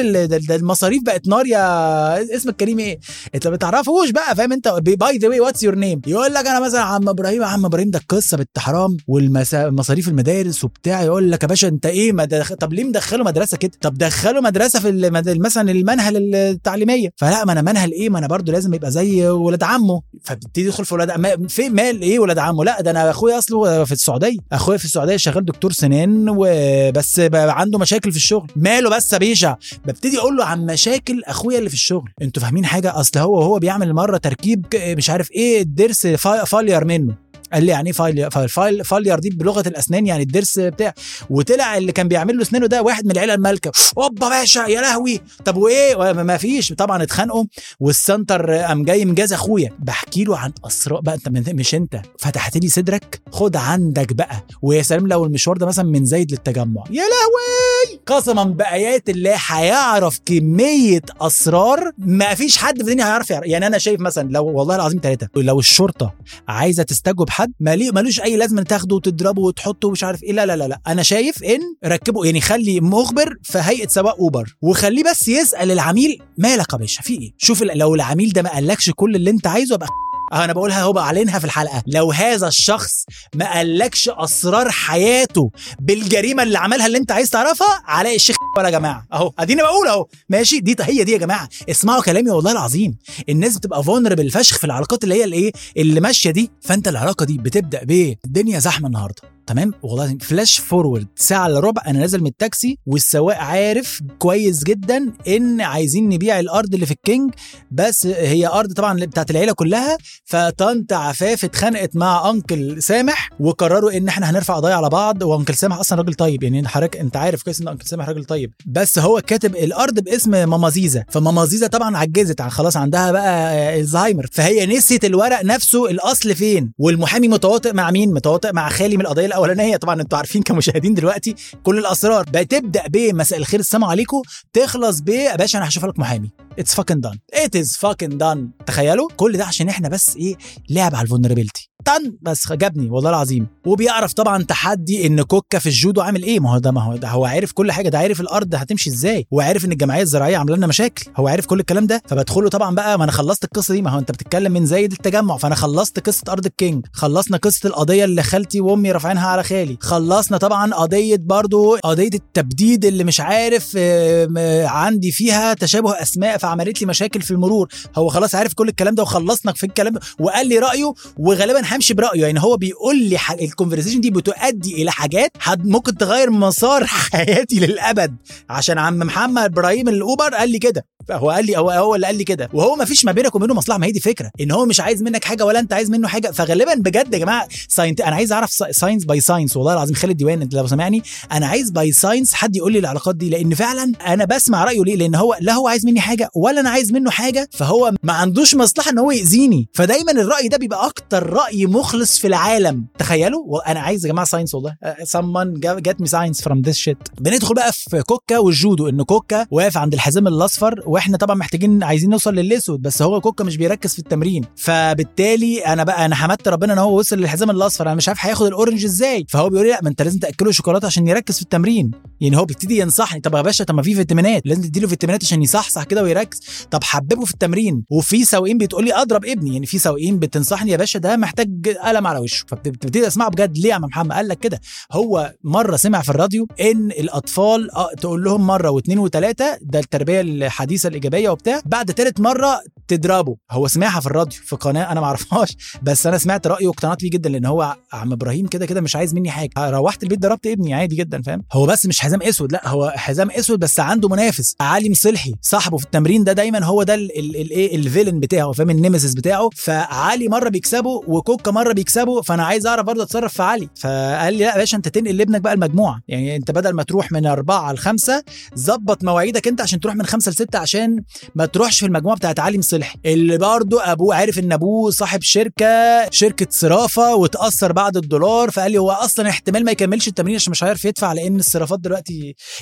المصاريف 0.50 1.02
بقت 1.02 1.28
نار 1.28 1.46
يا 1.46 2.34
اسمك 2.36 2.56
كريم 2.56 2.78
إيه؟ 2.78 2.98
انت 3.34 3.46
ما 3.48 3.56
تعرفوش 3.56 4.10
بقى 4.10 4.36
فاهم 4.36 4.52
انت؟ 4.52 4.68
by 4.68 5.18
the 5.18 5.28
way 5.28 5.40
what's 5.40 5.62
your 5.62 5.74
name 5.74 6.00
يقول 6.06 6.34
لك 6.34 6.46
أنا 6.46 6.60
مثلا 6.60 6.80
عم 6.80 7.08
إبراهيم 7.08 7.44
عم 7.44 7.64
إبراهيم 7.64 7.90
ده 7.90 7.98
القصة 7.98 8.36
بنت 8.36 8.58
حرام. 8.58 8.96
والمصاريف 9.08 10.08
المدارس 10.08 10.64
وبتاع. 10.64 11.02
يقول 11.02 11.30
لك 11.32 11.42
يا 11.42 11.48
باشا 11.48 11.68
انت 11.68 11.86
إيه؟ 11.86 12.12
ما 12.12 12.24
دخ... 12.24 12.52
طب 12.52 12.72
ليه 12.72 12.84
مدخله 12.84 13.24
مدرسة 13.24 13.56
كده؟ 13.56 13.72
طب 13.80 13.98
دخله 13.98 14.40
مدرسة 14.40 14.80
في. 14.80 15.10
مثلا 15.38 15.70
المنهل 15.98 16.34
التعليمية. 16.34 17.08
فلا 17.16 17.44
ما 17.44 17.52
أنا 17.52 17.62
منهل 17.62 17.92
إيه؟ 17.92 18.10
ما 18.10 18.18
أنا 18.18 18.26
برضو 18.26 18.52
لازم 18.52 18.74
يبقى 18.74 18.90
زي 18.90 19.26
ولاد 19.28 19.62
عمه. 19.62 20.02
فبتبتدي 20.24 20.64
يدخل 20.66 20.84
في 20.84 20.94
ولاد 20.94 21.10
ما... 21.20 21.48
في 21.48 21.68
مال 21.68 22.02
إيه 22.02 22.18
ولاد 22.18 22.38
عمه؟ 22.38 22.64
لا 22.64 22.80
ده 22.82 22.90
أنا 22.90 23.10
أخويا 23.10 23.38
أصله 23.38 23.84
في 23.84 23.92
السعودية. 23.92 24.36
أخويا 24.52 24.78
في 24.78 24.84
السعودية 24.84 25.16
شغال 25.16 25.44
دكتور 25.44 25.72
سنان 25.72 26.26
وبس 26.36 27.20
عنده 27.34 27.78
مشاكل 27.78 28.10
في 28.10 28.16
الشغل. 28.16 28.50
ماله 28.56 28.90
بس 28.90 29.12
يا 29.12 29.18
باشا؟ 29.18 29.56
ببتدي 29.86 30.18
أقول 30.18 30.36
له 30.36 30.44
عن 30.44 30.66
مشاكل 30.66 31.22
أخويا 31.24 31.58
اللي 31.58 31.68
في 31.68 31.74
الشغل. 31.74 32.10
أنتوا 32.22 32.42
فاهمين 32.42 32.64
حاجة؟ 32.64 33.00
أصل 33.00 33.18
هو 33.18 33.38
وهو 33.38 33.58
بيعمل 33.58 33.94
مرة 33.94 34.16
تركيب 34.16 34.66
مش 34.74 35.10
عارف 35.10 35.30
إيه 35.32 35.62
الضرس 35.62 36.06
fa- 36.06 36.44
failure 36.44 36.84
منه. 36.84 37.27
قال 37.52 37.64
لي 37.64 37.72
يعني 37.72 37.86
إيه 37.88 37.92
fail 37.92 38.48
fail؟ 38.48 38.84
failure 38.84 39.18
دي 39.18 39.30
بلغة 39.30 39.68
الأسنان 39.68 40.06
يعني 40.06 40.22
الضرس 40.22 40.58
بتاع. 40.58 40.94
وطلع 41.30 41.76
اللي 41.76 41.92
كان 41.92 42.08
بيعمل 42.08 42.36
له 42.36 42.42
اسنانه 42.42 42.66
ده 42.66 42.82
واحد 42.82 43.04
من 43.04 43.10
العيلة 43.10 43.34
المالكة. 43.34 43.72
أوبا 43.98 44.28
باشا 44.28 44.60
يا 44.60 44.80
لهوي. 44.80 45.20
طب 45.44 45.56
وإيه؟ 45.56 46.12
ما 46.12 46.36
فيش. 46.36 46.72
طبعا 46.72 47.02
اتخانقوا 47.02 47.44
وال 47.80 47.98
center 47.98 48.52
قام 48.52 48.84
جاي 48.84 49.04
مجاز 49.04 49.32
أخويا. 49.32 49.70
بحكي 49.78 50.24
له 50.24 50.38
عن 50.38 50.52
اسرار 50.66 51.00
بقى. 51.00 51.14
أنت 51.14 51.50
مش 51.50 51.74
أنت. 51.74 52.00
فتحت 52.18 52.56
لي 52.56 52.68
صدرك. 52.68 53.20
خد 53.32 53.56
عندك 53.56 54.12
بقى. 54.12 54.46
ويا 54.62 54.82
سلام 54.82 55.06
لو 55.06 55.24
المشوار 55.24 55.56
ده 55.56 55.66
مثلا 55.66 55.84
من 55.84 56.04
زايد 56.04 56.30
للتجمع. 56.30 56.84
يا 56.90 57.02
لهوي! 57.02 58.00
قسما 58.06 58.44
بآيات 58.44 59.08
الله 59.10 59.36
هيعرف 59.46 60.20
كمية 60.26 61.02
أسرار 61.20 61.90
ما 61.98 62.34
فيش 62.34 62.56
حد 62.56 62.74
في 62.76 62.80
الدنيا 62.80 63.04
هيعرف 63.04 63.30
يعرف. 63.30 63.46
يعني 63.46 63.66
أنا 63.66 63.78
شايف 63.78 64.00
مثلا 64.00 64.28
لو 64.32 64.46
والله 64.46 64.76
العظيم 64.76 65.00
ثلاثة 65.02 65.28
لو 65.36 65.58
الشرطة 65.58 66.14
عايزة 66.48 66.82
تستجوب 66.82 67.30
حد 67.38 67.52
ملوش 67.60 68.20
أي 68.20 68.36
لازمة 68.36 68.62
تاخده 68.62 68.96
وتضربه 68.96 69.42
وتحطه 69.42 69.88
ومش 69.88 70.04
عارف 70.04 70.22
إيه. 70.22 70.32
لا 70.32 70.46
لا 70.46 70.56
لا 70.56 70.68
لا. 70.68 70.80
أنا 70.86 71.02
شايف 71.02 71.44
إن 71.44 71.60
ركبه 71.86 72.24
يعني 72.24 72.40
خلي 72.40 72.80
مخبر 72.80 73.34
في 73.42 73.58
هيئة 73.58 73.88
سواق 73.88 74.16
أوبر 74.18 74.56
وخليه 74.62 75.04
بس 75.10 75.28
يسأل 75.28 75.70
العميل 75.70 76.18
مالك 76.38 76.72
يا 76.72 76.78
باشا 76.78 77.02
في 77.02 77.12
إيه؟ 77.14 77.30
شوف 77.38 77.62
لو 77.62 77.94
العميل 77.94 78.30
ده 78.32 78.42
ما 78.42 78.50
قالكش 78.50 78.90
كل 78.94 79.16
اللي 79.16 79.30
أنت 79.30 79.46
عايزه 79.46 79.74
يبقى 79.74 79.86
آه 79.86 80.07
أنا 80.32 80.52
بقولها 80.52 80.82
أهو 80.82 80.92
بعلنها 80.92 81.38
في 81.38 81.44
الحلقة. 81.44 81.82
لو 81.86 82.12
هذا 82.12 82.48
الشخص 82.48 83.04
ما 83.34 83.52
قالكش 83.52 84.08
أسرار 84.08 84.70
حياته 84.70 85.50
بالجريمة 85.80 86.42
اللي 86.42 86.58
عملها 86.58 86.86
اللي 86.86 86.98
أنت 86.98 87.12
عايز 87.12 87.30
تعرفها 87.30 87.82
علاء 87.84 88.14
الشيخ 88.16 88.36
ولا 88.56 88.70
جماعة. 88.70 89.06
أهو 89.12 89.32
أديني 89.38 89.62
بقول 89.62 89.88
أهو. 89.88 90.06
ماشي؟ 90.28 90.60
دي 90.60 90.76
هي 90.80 91.04
دي 91.04 91.12
يا 91.12 91.18
جماعة. 91.18 91.48
اسمعوا 91.70 92.02
كلامي 92.02 92.30
والله 92.30 92.52
العظيم. 92.52 92.98
الناس 93.28 93.56
بتبقى 93.58 93.84
vulnerable 93.84 94.30
فشخ 94.30 94.58
في 94.58 94.64
العلاقات 94.64 95.04
اللي 95.04 95.14
هي 95.14 95.24
الإيه؟ 95.24 95.52
اللي 95.76 96.00
ماشية 96.00 96.30
دي. 96.30 96.50
فأنت 96.60 96.88
العلاقة 96.88 97.24
دي 97.24 97.38
بتبدأ 97.38 97.84
بإيه؟ 97.84 98.18
الدنيا 98.24 98.58
زحمة 98.58 98.86
النهارده. 98.86 99.37
تمام؟ 99.48 99.72
والله 99.82 100.16
flash 100.20 100.58
forward 100.58 101.06
ساعة 101.16 101.46
إلا 101.46 101.60
ربع 101.60 101.82
أنا 101.86 101.98
نازل 101.98 102.20
من 102.20 102.26
التاكسي 102.26 102.78
والسواق 102.86 103.36
عارف 103.36 104.00
كويس 104.18 104.64
جدا 104.64 105.12
إن 105.28 105.60
عايزين 105.60 106.08
نبيع 106.08 106.40
الأرض 106.40 106.74
اللي 106.74 106.86
في 106.86 106.92
الكينج 106.92 107.30
بس 107.70 108.06
هي 108.06 108.46
أرض 108.46 108.72
طبعا 108.72 109.00
بتاعت 109.04 109.30
العيلة 109.30 109.52
كلها 109.52 109.98
فطنط 110.24 110.92
عفاف 110.92 111.44
اتخانقت 111.44 111.96
مع 111.96 112.30
uncle 112.30 112.82
سامح 112.82 113.30
وقرروا 113.40 113.96
إن 113.96 114.08
إحنا 114.08 114.30
هنرفع 114.30 114.54
قضايا 114.56 114.74
على 114.74 114.88
بعض 114.88 115.22
و 115.22 115.28
uncle 115.28 115.54
سامح 115.54 115.78
أصلا 115.78 115.98
راجل 115.98 116.14
طيب 116.14 116.42
يعني 116.42 116.68
حضرتك 116.68 116.96
أنت 116.96 117.16
عارف 117.16 117.42
كويس 117.42 117.60
إن 117.60 117.68
uncle 117.68 117.86
سامح 117.86 118.08
راجل 118.08 118.24
طيب 118.24 118.52
بس 118.66 118.98
هو 118.98 119.20
كاتب 119.26 119.56
الأرض 119.56 120.00
باسم 120.00 120.30
ماما 120.30 120.70
زيزا 120.70 121.04
فماما 121.08 121.44
زيزا 121.44 121.66
طبعا 121.66 121.96
عجزت 121.96 122.42
خلاص 122.42 122.76
عندها 122.76 123.12
بقى 123.12 123.80
الزهايمر 123.80 124.26
فهي 124.32 124.66
نسيت 124.66 125.04
الورق 125.04 125.44
نفسه 125.44 125.90
الأصل 125.90 126.34
فين 126.34 126.72
والمحامي 126.78 127.28
متواطئ 127.28 127.72
مع 127.72 127.90
مين؟ 127.90 128.12
متواطئ 128.14 128.52
مع 128.52 128.68
خالي 128.68 128.96
من 128.96 129.02
القضية 129.02 129.26
الأولانية 129.38 129.76
طبعا 129.76 130.00
أنتوا 130.00 130.18
عارفين 130.18 130.42
كمشاهدين 130.42 130.94
دلوقتي 130.94 131.34
كل 131.62 131.78
الأسرار. 131.78 132.24
بتبدأ 132.34 132.86
بمساء 132.88 133.38
الخير. 133.38 133.60
السلام 133.60 133.84
عليكم. 133.84 134.22
تخلص 134.52 135.00
ب 135.00 135.08
يا 135.08 135.36
باشا 135.36 135.58
أنا 135.58 135.68
هشوف 135.68 135.84
لك 135.84 135.98
محامي. 135.98 136.47
it's 136.58 136.74
fucking 136.74 137.00
done 137.00 137.18
it 137.34 137.56
is 137.56 137.76
fucking 137.76 138.18
done 138.18 138.50
تخيلوا؟ 138.66 139.08
كل 139.16 139.36
ده 139.36 139.44
عشان 139.44 139.68
إحنا 139.68 139.88
بس 139.88 140.16
إيه؟ 140.16 140.36
لعب 140.70 140.94
على 140.94 141.04
ال 141.04 141.09
vulnerability 141.09 141.70
طن 141.84 142.16
بس 142.22 142.52
جابني 142.52 142.90
والله 142.90 143.10
العظيم. 143.10 143.46
وبيعرف 143.66 144.12
طبعا 144.12 144.42
تحدي 144.42 145.06
إن 145.06 145.22
كوكا 145.22 145.58
في 145.58 145.66
الجودو 145.68 146.00
عامل 146.00 146.22
إيه. 146.22 146.40
ما 146.40 146.54
هو 146.54 146.58
ده 146.58 146.70
ما 146.70 146.82
هو 146.82 146.96
ده 146.96 147.08
هو 147.08 147.24
عارف 147.24 147.52
كل 147.52 147.72
حاجة. 147.72 147.88
ده 147.88 147.98
عارف 147.98 148.20
الأرض 148.20 148.54
هتمشي 148.54 148.90
إزاي. 148.90 149.26
وعارف 149.30 149.64
إن 149.64 149.72
الجمعية 149.72 150.02
الزراعية 150.02 150.36
عاملة 150.36 150.56
لنا 150.56 150.66
مشاكل. 150.66 151.04
هو 151.16 151.28
عارف 151.28 151.46
كل 151.46 151.60
الكلام 151.60 151.86
ده. 151.86 152.02
فبدخله 152.06 152.48
طبعا 152.48 152.74
بقى 152.74 152.98
ما 152.98 153.04
أنا 153.04 153.12
خلصت 153.12 153.44
القصة 153.44 153.74
دي. 153.74 153.82
ما 153.82 153.90
هو 153.90 153.98
أنت 153.98 154.10
بتتكلم 154.10 154.52
من 154.52 154.66
زايد 154.66 154.92
التجمع. 154.92 155.36
فأنا 155.36 155.54
خلصت 155.54 156.06
قصة 156.06 156.22
أرض 156.28 156.46
الكينج. 156.46 156.86
خلصنا 156.92 157.36
قصة 157.36 157.66
القضية 157.66 158.04
اللي 158.04 158.22
خالتي 158.22 158.60
وأمي 158.60 158.92
رافعينها 158.92 159.28
على 159.28 159.42
خالي. 159.42 159.76
خلصنا 159.80 160.38
طبعا 160.38 160.74
قضية 160.74 161.16
برضو 161.20 161.76
قضية 161.76 162.10
التبديد 162.14 162.84
اللي 162.84 163.04
مش 163.04 163.20
عارف 163.20 163.72
آه، 163.76 164.66
عندي 164.66 165.10
فيها 165.10 165.54
تشابه 165.54 166.02
أسماء 166.02 166.38
فعملت 166.48 166.80
لي 166.80 166.86
مشاكل 166.86 167.22
في 167.22 167.30
المرور. 167.30 167.68
هو 167.96 168.08
خلاص 168.08 168.34
عارف 168.34 168.54
كل 168.54 168.68
الكلام 168.68 168.94
ده 168.94 169.02
وخلصنا 169.02 169.52
في 169.52 169.66
الكلام 169.66 169.92
ده 169.92 170.00
وقال 170.18 170.46
لي 170.46 170.58
رأيه 170.58 170.92
وغالبا 171.18 171.62
همشي 171.76 171.94
برأيه. 171.94 172.22
يعني 172.22 172.40
هو 172.40 172.56
بيقول 172.56 173.02
لي 173.02 173.18
ال 173.40 173.45
conversation 173.45 174.00
دي 174.00 174.10
بتؤدي 174.10 174.82
إلى 174.82 174.90
حاجات 174.90 175.32
ممكن 175.48 175.96
تغير 175.96 176.30
مسار 176.30 176.86
حياتي 177.12 177.60
للأبد. 177.60 178.16
عشان 178.50 178.78
عم 178.78 178.98
محمد 178.98 179.44
إبراهيم 179.44 179.88
الأوبر 179.88 180.34
قال 180.34 180.50
لي 180.50 180.58
كده. 180.58 180.86
هو 181.10 181.30
قال 181.30 181.46
لي 181.46 181.56
هو 181.56 181.70
هو 181.70 181.94
اللي 181.94 182.06
قال 182.06 182.16
لي 182.16 182.24
كده. 182.24 182.48
وهو 182.52 182.76
ما 182.76 182.84
فيش 182.84 183.04
ما 183.04 183.12
بينك 183.12 183.34
وبينه 183.34 183.54
مصلحة 183.54 183.78
ما 183.78 183.86
هي 183.86 183.92
دي 183.92 184.00
فكرة. 184.00 184.30
إن 184.40 184.50
هو 184.50 184.66
مش 184.66 184.80
عايز 184.80 185.02
منك 185.02 185.24
حاجة 185.24 185.44
ولا 185.44 185.58
أنت 185.60 185.72
عايز 185.72 185.90
منه 185.90 186.08
حاجة. 186.08 186.30
فغالبا 186.30 186.74
بجد 186.74 187.14
يا 187.14 187.18
جماعة 187.18 187.48
science 187.68 188.00
أنا 188.00 188.16
عايز 188.16 188.32
أعرف 188.32 188.50
science 188.70 189.04
by 189.04 189.20
science 189.20 189.56
والله 189.56 189.72
العظيم 189.72 189.94
خالد 189.94 190.16
ديوان 190.16 190.42
أنت 190.42 190.54
لو 190.54 190.66
سامعني 190.66 191.02
أنا 191.32 191.46
عايز 191.46 191.70
by 191.70 191.92
science 191.92 192.34
حد 192.34 192.56
يقول 192.56 192.72
لي 192.72 192.78
العلاقات 192.78 193.16
دي. 193.16 193.30
لأن 193.30 193.54
فعلا 193.54 193.92
أنا 194.06 194.24
بسمع 194.24 194.64
رأيه 194.64 194.84
ليه؟ 194.84 194.96
لأن 194.96 195.14
هو 195.14 195.36
لا 195.40 195.52
هو 195.52 195.68
عايز 195.68 195.86
مني 195.86 196.00
حاجة 196.00 196.27
ولا 196.34 196.60
أنا 196.60 196.70
عايز 196.70 196.92
منه 196.92 197.10
حاجة 197.10 197.48
فهو 197.52 197.92
ما 198.02 198.12
عندوش 198.12 198.54
مصلحة 198.54 198.90
إن 198.90 198.98
هو 198.98 199.10
يأذيني. 199.10 199.68
فدايما 199.74 200.12
الرأي 200.12 200.48
ده 200.48 200.56
بيبقى 200.56 200.86
أكتر 200.86 201.30
رأي 201.32 201.66
مخلص 201.66 202.18
في 202.18 202.26
العالم. 202.26 202.86
تخيلوا؟ 202.98 203.42
وأنا 203.46 203.80
عايز 203.80 204.06
يا 204.06 204.12
جماعة 204.12 204.26
science 204.26 204.54
والله. 204.54 204.74
someone 205.04 205.60
get 205.88 206.04
me 206.04 206.08
science 206.08 206.40
from 206.40 206.68
this 206.68 206.76
shit. 206.76 206.96
بندخل 207.20 207.54
بقى 207.54 207.72
في 207.72 208.02
كوكا 208.02 208.38
والجودو 208.38 208.88
إن 208.88 209.02
كوكا 209.02 209.46
واقف 209.50 209.76
عند 209.76 209.94
الحزام 209.94 210.26
الأصفر 210.28 210.82
وإحنا 210.86 211.16
طبعا 211.16 211.36
محتاجين 211.36 211.82
عايزين 211.82 212.10
نوصل 212.10 212.34
للأسود 212.34 212.82
بس 212.82 213.02
هو 213.02 213.20
كوكا 213.20 213.44
مش 213.44 213.56
بيركز 213.56 213.92
في 213.92 213.98
التمرين. 213.98 214.44
فبالتالي 214.56 215.58
أنا 215.66 215.84
بقى 215.84 216.04
أنا 216.04 216.14
حمدت 216.14 216.48
ربنا 216.48 216.72
إن 216.72 216.78
هو 216.78 216.98
وصل 216.98 217.16
للحزام 217.16 217.50
الأصفر. 217.50 217.86
أنا 217.86 217.94
مش 217.94 218.08
عارف 218.08 218.18
هياخد 218.26 218.46
الأورنج 218.46 218.84
إزاي؟ 218.84 219.26
فهو 219.28 219.48
بيقول 219.48 219.66
لي 219.66 219.72
لأ 219.72 219.78
ما 219.82 219.88
أنت 219.88 220.02
لازم 220.02 220.18
تأكله 220.18 220.50
شوكولاتة 220.52 220.86
عشان 220.86 221.08
يركز 221.08 221.36
في 221.36 221.42
التمرين. 221.42 221.90
يعني 222.20 222.36
هو 222.36 222.44
بيبتدي 222.44 222.78
ينصحني 222.78 223.20
طب 223.20 223.34
يا 223.34 223.42
باشا 223.42 223.64
طب 223.64 223.74
ما 223.74 223.82
في 223.82 223.94
فيتامينات. 223.94 224.42
لازم 224.46 224.62
تديله 224.62 224.88
فيتامينات 224.88 225.24
عشان 225.24 225.42
يصحصح 225.42 225.84
كده 225.84 226.02
ويركز. 226.02 226.40
طب 226.70 226.84
حببه 226.84 227.24
في 227.24 227.32
التمرين. 227.32 227.84
وفي 227.90 228.24
سواقين 228.24 228.58
بتقول 228.58 228.84
لي 228.84 228.94
اضرب 228.94 229.24
ابني. 229.24 229.52
يعني 229.52 229.66
في 229.66 229.78
سواقين 229.78 230.18
بتنصحني 230.18 230.70
يا 230.70 230.76
باشا 230.76 230.98
ده 230.98 231.16
محتاج 231.16 231.68
قلم 231.68 232.06
على 232.06 232.18
وشه. 232.18 232.44
فبتبتدي 232.48 233.06
اسمعه 233.06 233.28
بجد. 233.30 233.58
ليه 233.58 233.68
يا 233.68 233.74
عم 233.74 233.82
محمد؟ 233.82 234.12
قال 234.12 234.28
لك 234.28 234.38
كده. 234.38 234.60
هو 234.92 235.34
مرة 235.44 235.76
سمع 235.76 236.02
في 236.02 236.08
الراديو 236.08 236.46
إن 236.60 236.90
الأطفال 236.90 237.70
آه 237.70 237.94
تقول 237.94 238.24
لهم 238.24 238.46
مرة 238.46 238.70
واثنين 238.70 238.98
وثلاثه 238.98 239.58
ده 239.62 239.78
التربية 239.78 240.20
الحديثة 240.20 240.88
الإيجابية 240.88 241.28
وبتاع. 241.30 241.60
بعد 241.66 241.90
ثالث 241.90 242.20
مرة 242.20 242.60
تضربه. 242.88 243.36
هو 243.50 243.68
سمعها 243.68 244.00
في 244.00 244.06
الراديو 244.06 244.40
في 244.44 244.56
قناة 244.56 244.92
أنا 244.92 245.00
ما 245.00 245.06
اعرفهاش 245.06 245.56
بس 245.82 246.06
أنا 246.06 246.18
سمعت 246.18 246.46
رأيه 246.46 246.66
واقتنعت 246.66 247.00
بيه 247.00 247.10
جدا 247.10 247.28
لأن 247.30 247.46
هو 247.46 247.76
عم 247.92 248.12
إبراهيم 248.12 248.46
كده 248.46 248.66
كده 248.66 248.80
مش 248.80 248.96
عايز 248.96 249.14
مني 249.14 249.30
حاجة. 249.30 249.50
روحت 249.58 250.02
البيت 250.02 250.18
ضربت 250.18 250.46
ابني 250.46 250.74
عادي 250.74 250.96
جدا 250.96 251.22
فاهم؟ 251.22 251.42
هو 251.52 251.66
بس 251.66 251.86
مش 251.86 252.00
حزام 252.08 252.22
اسود 252.22 252.52
لا 252.52 252.68
هو 252.68 252.92
حزام 252.96 253.30
اسود 253.30 253.58
بس 253.58 253.80
عنده 253.80 254.08
منافس. 254.08 254.54
علي 254.60 254.90
مصلحي 254.90 255.34
صاحبه 255.42 255.76
في 255.76 255.84
التمرين 255.84 256.24
ده 256.24 256.32
دايما 256.32 256.64
هو 256.64 256.82
ده 256.82 256.94
الايه 256.94 257.76
الفيلن 257.76 258.20
بتاعه 258.20 258.52
فاهم؟ 258.52 258.70
النيمسيس 258.70 259.14
بتاعه. 259.14 259.50
فعلي 259.56 260.28
مرة 260.28 260.48
بيكسبه 260.48 260.90
وكوكا 261.06 261.50
مرة 261.50 261.72
بيكسبه 261.72 262.22
فأنا 262.22 262.44
عايز 262.44 262.66
أعرف 262.66 262.86
برضه 262.86 263.02
أتصرف 263.02 263.32
في 263.32 263.42
علي. 263.42 263.68
فقال 263.80 264.34
لي 264.34 264.44
لا 264.44 264.52
يا 264.52 264.56
باشا 264.56 264.76
أنت 264.76 264.88
تنقل 264.88 265.16
لابنك 265.16 265.40
بقى 265.40 265.52
المجموعة. 265.52 266.00
يعني 266.08 266.36
أنت 266.36 266.50
بدل 266.50 266.70
ما 266.72 266.82
تروح 266.82 267.12
من 267.12 267.26
أربعة 267.26 267.72
لخمسه 267.72 268.22
ظبط 268.58 269.04
مواعيدك 269.04 269.48
أنت 269.48 269.60
عشان 269.60 269.80
تروح 269.80 269.94
من 269.94 270.06
خمسة 270.06 270.30
لسته 270.30 270.58
عشان 270.58 271.02
ما 271.34 271.46
تروحش 271.46 271.80
في 271.80 271.86
المجموعة 271.86 272.16
بتاعت 272.16 272.40
علي 272.40 272.58
مصلحي. 272.58 272.98
اللي 273.06 273.38
برضه 273.38 273.92
أبوه 273.92 274.14
عارف 274.14 274.38
إن 274.38 274.52
أبوه 274.52 274.90
صاحب 274.90 275.22
شركة 275.22 275.66
شركة 276.10 276.46
صرافة 276.50 277.14
وتاثر 277.14 277.72
بعد 277.72 277.96
الدولار. 277.96 278.50
فقال 278.50 278.72
لي 278.72 278.78
هو 278.78 278.90
أصلا 278.90 279.28
احتمال 279.28 279.64
ما 279.64 279.70
يكملش 279.72 280.08
التمرين 280.08 280.34
عشان 280.34 280.50
مش 280.50 280.64
هيعرف 280.64 280.84
يدفع 280.84 281.12
لأن 281.12 281.36
الصرافات 281.38 281.80
دلوقتي 281.80 281.97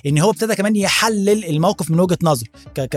إن 0.07 0.18
هو 0.18 0.31
ابتدى 0.31 0.55
كمان 0.55 0.77
يحلل 0.77 1.44
الموقف 1.44 1.90
من 1.90 2.01
وجهة 2.01 2.18
نظره 2.22 2.49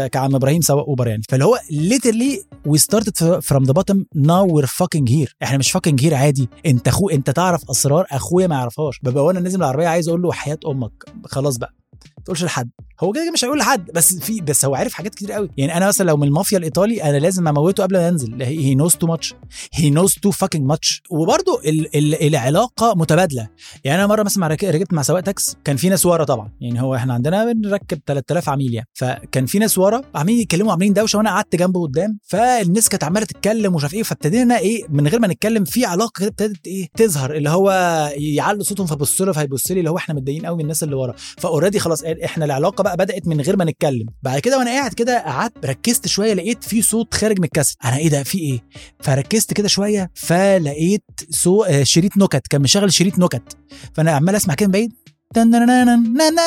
كعم 0.08 0.36
إبراهيم 0.36 0.62
سواق 0.62 0.86
أوبر 0.86 1.08
يعني. 1.08 1.22
فاللي 1.30 1.46
هو 1.46 1.60
literally 1.72 2.40
we 2.68 2.80
started 2.80 3.42
from 3.42 3.64
the 3.66 3.74
bottom 3.74 3.98
now 4.18 4.46
we're 4.46 4.68
fucking 4.68 5.08
here. 5.10 5.34
إحنا 5.44 5.58
مش 5.58 5.78
fucking 5.78 6.02
here 6.02 6.14
عادي. 6.14 6.50
أنت 6.66 6.88
اخو 6.88 7.10
أنت 7.10 7.30
تعرف 7.30 7.70
أسرار 7.70 8.06
أخويا 8.12 8.48
ما 8.48 8.56
يعرفهاش. 8.56 9.00
ببقى 9.04 9.26
وأنا 9.26 9.40
نازل 9.40 9.60
العربية 9.60 9.88
عايز 9.88 10.08
أقول 10.08 10.22
له 10.22 10.32
حياة 10.32 10.60
أمك. 10.68 11.04
خلاص 11.26 11.58
بقى. 11.58 11.74
ما 12.18 12.24
تقولش 12.24 12.44
لحد. 12.44 12.70
هو 13.04 13.12
كده 13.12 13.32
مش 13.32 13.44
هيقول 13.46 13.58
لحد 13.58 13.92
بس 13.96 14.16
في 14.20 14.42
بس 14.42 14.66
هو 14.66 14.76
عارف 14.76 14.94
حاجات 14.94 15.16
كتير 15.16 15.32
قوي. 15.32 15.50
يعني 15.58 15.78
أنا 15.78 15.88
مثلا 15.88 16.06
لو 16.08 16.18
من 16.18 16.28
المافيا 16.28 16.58
الإيطالي 16.58 17.04
أنا 17.04 17.18
لازم 17.18 17.48
أموته 17.48 17.84
قبل 17.84 17.98
ما 17.98 18.10
انزل 18.10 18.42
he 18.44 18.76
knows 18.76 18.96
too 18.96 19.08
much 19.08 19.34
he 19.74 19.90
knows 19.90 20.14
too 20.22 20.32
fucking 20.32 20.66
much 20.66 21.02
وبرده 21.10 21.60
ال 21.66 21.96
ال 21.96 22.24
العلاقة 22.28 22.94
متبادلة. 22.96 23.48
يعني 23.84 24.00
أنا 24.00 24.08
مرة 24.08 24.24
مثلا 24.24 24.48
رك- 24.48 24.64
ركبت 24.64 24.94
مع 24.94 25.02
سواق 25.02 25.20
تاكس 25.22 25.56
كان 25.64 25.76
في 25.76 25.90
ناس 25.90 26.06
ورا 26.06 26.24
طبعا. 26.24 26.52
يعني 26.62 26.82
هو 26.82 26.96
إحنا 26.96 27.14
عندنا 27.14 27.54
بنركب 27.54 28.00
3000 28.06 28.50
عميل 28.50 28.74
يعني. 28.74 28.88
فكان 28.94 29.46
في 29.46 29.60
ناس 29.60 29.78
ورا 29.78 30.02
عاملين 30.16 30.40
يتكلموا 30.40 30.72
عاملين 30.72 30.94
دوشه 30.94 31.18
وأنا 31.18 31.30
قعدت 31.30 31.56
جنبه 31.56 31.82
قدام. 31.82 32.20
فالناس 32.24 32.90
كانت 32.90 33.04
عمالة 33.04 33.26
تتكلم 33.26 33.74
ومش 33.74 33.84
عارف 33.84 33.94
إيه. 33.94 34.04
فابتدينا 34.04 34.58
إيه 34.60 34.84
من 34.90 35.08
غير 35.08 35.20
ما 35.20 35.28
نتكلم 35.28 35.64
في 35.64 35.86
علاقة 35.86 36.12
كده 36.20 36.28
ابتدت 36.28 36.68
إيه 36.68 36.88
تظهر. 36.98 37.36
اللي 37.36 37.50
هو 37.50 37.72
يعلوا 38.18 38.64
صوتهم 38.64 38.88
فبص 38.88 39.22
له 39.22 39.32
فهيبص 39.32 39.72
لي. 39.72 39.80
اللي 39.80 39.90
هو 39.90 39.98
إحنا 39.98 40.16
متضايقين 40.16 40.46
قوي 40.46 40.56
من 40.58 40.62
الناس 40.64 40.84
اللي 40.84 40.96
ورا. 40.96 41.14
ف 41.38 41.43
already 41.43 41.80
خلاص 41.90 42.04
إحنا 42.04 42.46
العلاقة 42.46 42.82
بقى 42.84 42.98
بدأت 42.98 43.28
من 43.28 43.42
غير 43.42 43.58
ما 43.58 43.66
نتكلم. 43.66 44.06
بعد 44.24 44.40
كده 44.40 44.58
وأنا 44.58 44.72
قاعد 44.72 44.94
كده 44.94 45.20
قعدت 45.20 45.66
ركزت 45.66 46.08
شوية 46.08 46.34
لقيت 46.34 46.64
في 46.64 46.82
صوت 46.82 47.14
خارج 47.14 47.38
من 47.40 47.44
الكاسيت. 47.46 47.78
أنا 47.86 47.98
إيه 47.98 48.10
ده؟ 48.10 48.24
في 48.24 48.38
إيه؟ 48.40 48.60
فركزت 49.00 49.54
كده 49.54 49.68
شوية 49.68 50.12
فلقيت 50.16 51.04
سو 51.30 51.64
آه، 51.64 51.84
شريط 51.84 52.18
نكت 52.18 52.48
كان 52.48 52.62
مشغل 52.62 52.94
شريط 52.94 53.20
نكت 53.20 53.58
فأنا 53.94 54.12
عمال 54.12 54.36
أسمع 54.36 54.54
كده 54.54 54.70
بعيد. 54.70 54.94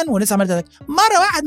ولسه 0.08 0.34
عمال 0.34 0.48
مره 0.88 1.18
واحد 1.20 1.44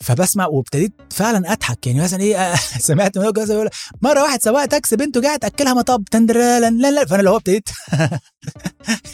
فبسمع 0.00 0.46
وابتديت 0.46 0.92
فعلا 1.10 1.52
اضحك 1.52 1.86
يعني 1.86 2.00
مثلا 2.00 2.20
إيه 2.20 2.54
سمعت 2.78 3.16
يقول 3.54 3.68
مره 4.02 4.22
واحد 4.22 4.42
سواق 4.42 4.66
تاكسي 4.66 4.96
بنته 4.96 5.20
جاية 5.20 5.36
تاكلها 5.36 5.74
مطب 5.74 6.04
فانا 7.06 7.18
اللي 7.20 7.30
هو 7.30 7.36
ابتديت 7.36 7.68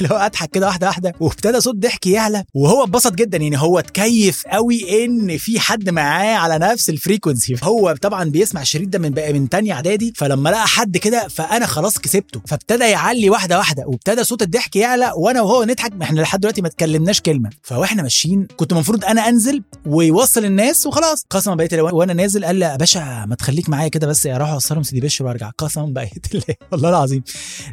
اللي 0.01 0.15
هو 0.15 0.17
اضحك 0.17 0.51
كده 0.51 0.67
واحدة 0.67 0.87
واحدة 0.87 1.13
وابتدى 1.21 1.61
صوت 1.61 1.75
ضحكي 1.75 2.11
يعلى 2.11 2.45
وهو 2.55 2.85
اتبسط 2.85 3.13
جدا 3.15 3.39
يعني 3.39 3.59
هو 3.59 3.79
اتكيف 3.79 4.43
قوي 4.47 5.05
ان 5.05 5.39
في 5.39 5.61
حد 5.61 5.91
معاه 5.91 6.35
على 6.35 6.59
نفس 6.59 6.91
الفريكونسي 6.91 7.57
هو 7.63 7.95
طبعا 8.03 8.25
بيسمع 8.25 8.63
الشريط 8.63 8.89
ده 8.89 8.99
من 8.99 9.11
بقى 9.11 9.33
من 9.33 9.49
تاني 9.49 9.73
اعدادي 9.73 10.13
فلما 10.17 10.49
لقى 10.49 10.67
حد 10.69 10.97
كده 10.97 11.29
فانا 11.29 11.67
خلاص 11.67 11.99
كسبته 11.99 12.41
فابتدى 12.47 12.85
يعلي 12.85 13.31
واحدة 13.31 13.59
واحدة 13.59 13.85
وابتدى 13.87 14.25
صوت 14.25 14.43
الضحك 14.43 14.77
يعلى 14.77 15.13
وأنا 15.17 15.41
وهو 15.43 15.65
نضحك 15.65 15.93
إحنا 16.05 16.21
لحد 16.33 16.41
دلوقتي 16.41 16.63
ما 16.63 16.69
اتكلمناش 16.69 17.21
كلمة. 17.21 17.51
فواحنا 17.63 18.03
ماشيين 18.03 18.47
كنت 18.57 18.73
المفروض 18.73 19.05
أنا 19.05 19.29
أنزل 19.29 19.63
ويوصل 19.87 20.45
الناس 20.45 20.87
وخلاص. 20.87 21.25
قسما 21.31 21.55
بقيت 21.55 21.75
وأنا 21.75 22.13
نازل 22.13 22.45
قال 22.45 22.57
لي 22.57 22.65
يا 22.65 22.77
باشا 22.77 23.25
ما 23.29 23.35
تخليك 23.35 23.69
معايا 23.69 23.89
كده 23.89 24.07
بس 24.07 24.27
أروح 24.27 24.49
أوصلهم 24.51 24.83
سيدي 24.83 25.01
بشر 25.01 25.25
وأرجع. 25.25 25.51
قسما 25.59 25.87
بقيت 25.87 26.35
الله 26.35 26.45
والله 26.73 26.89
العظيم. 26.89 27.23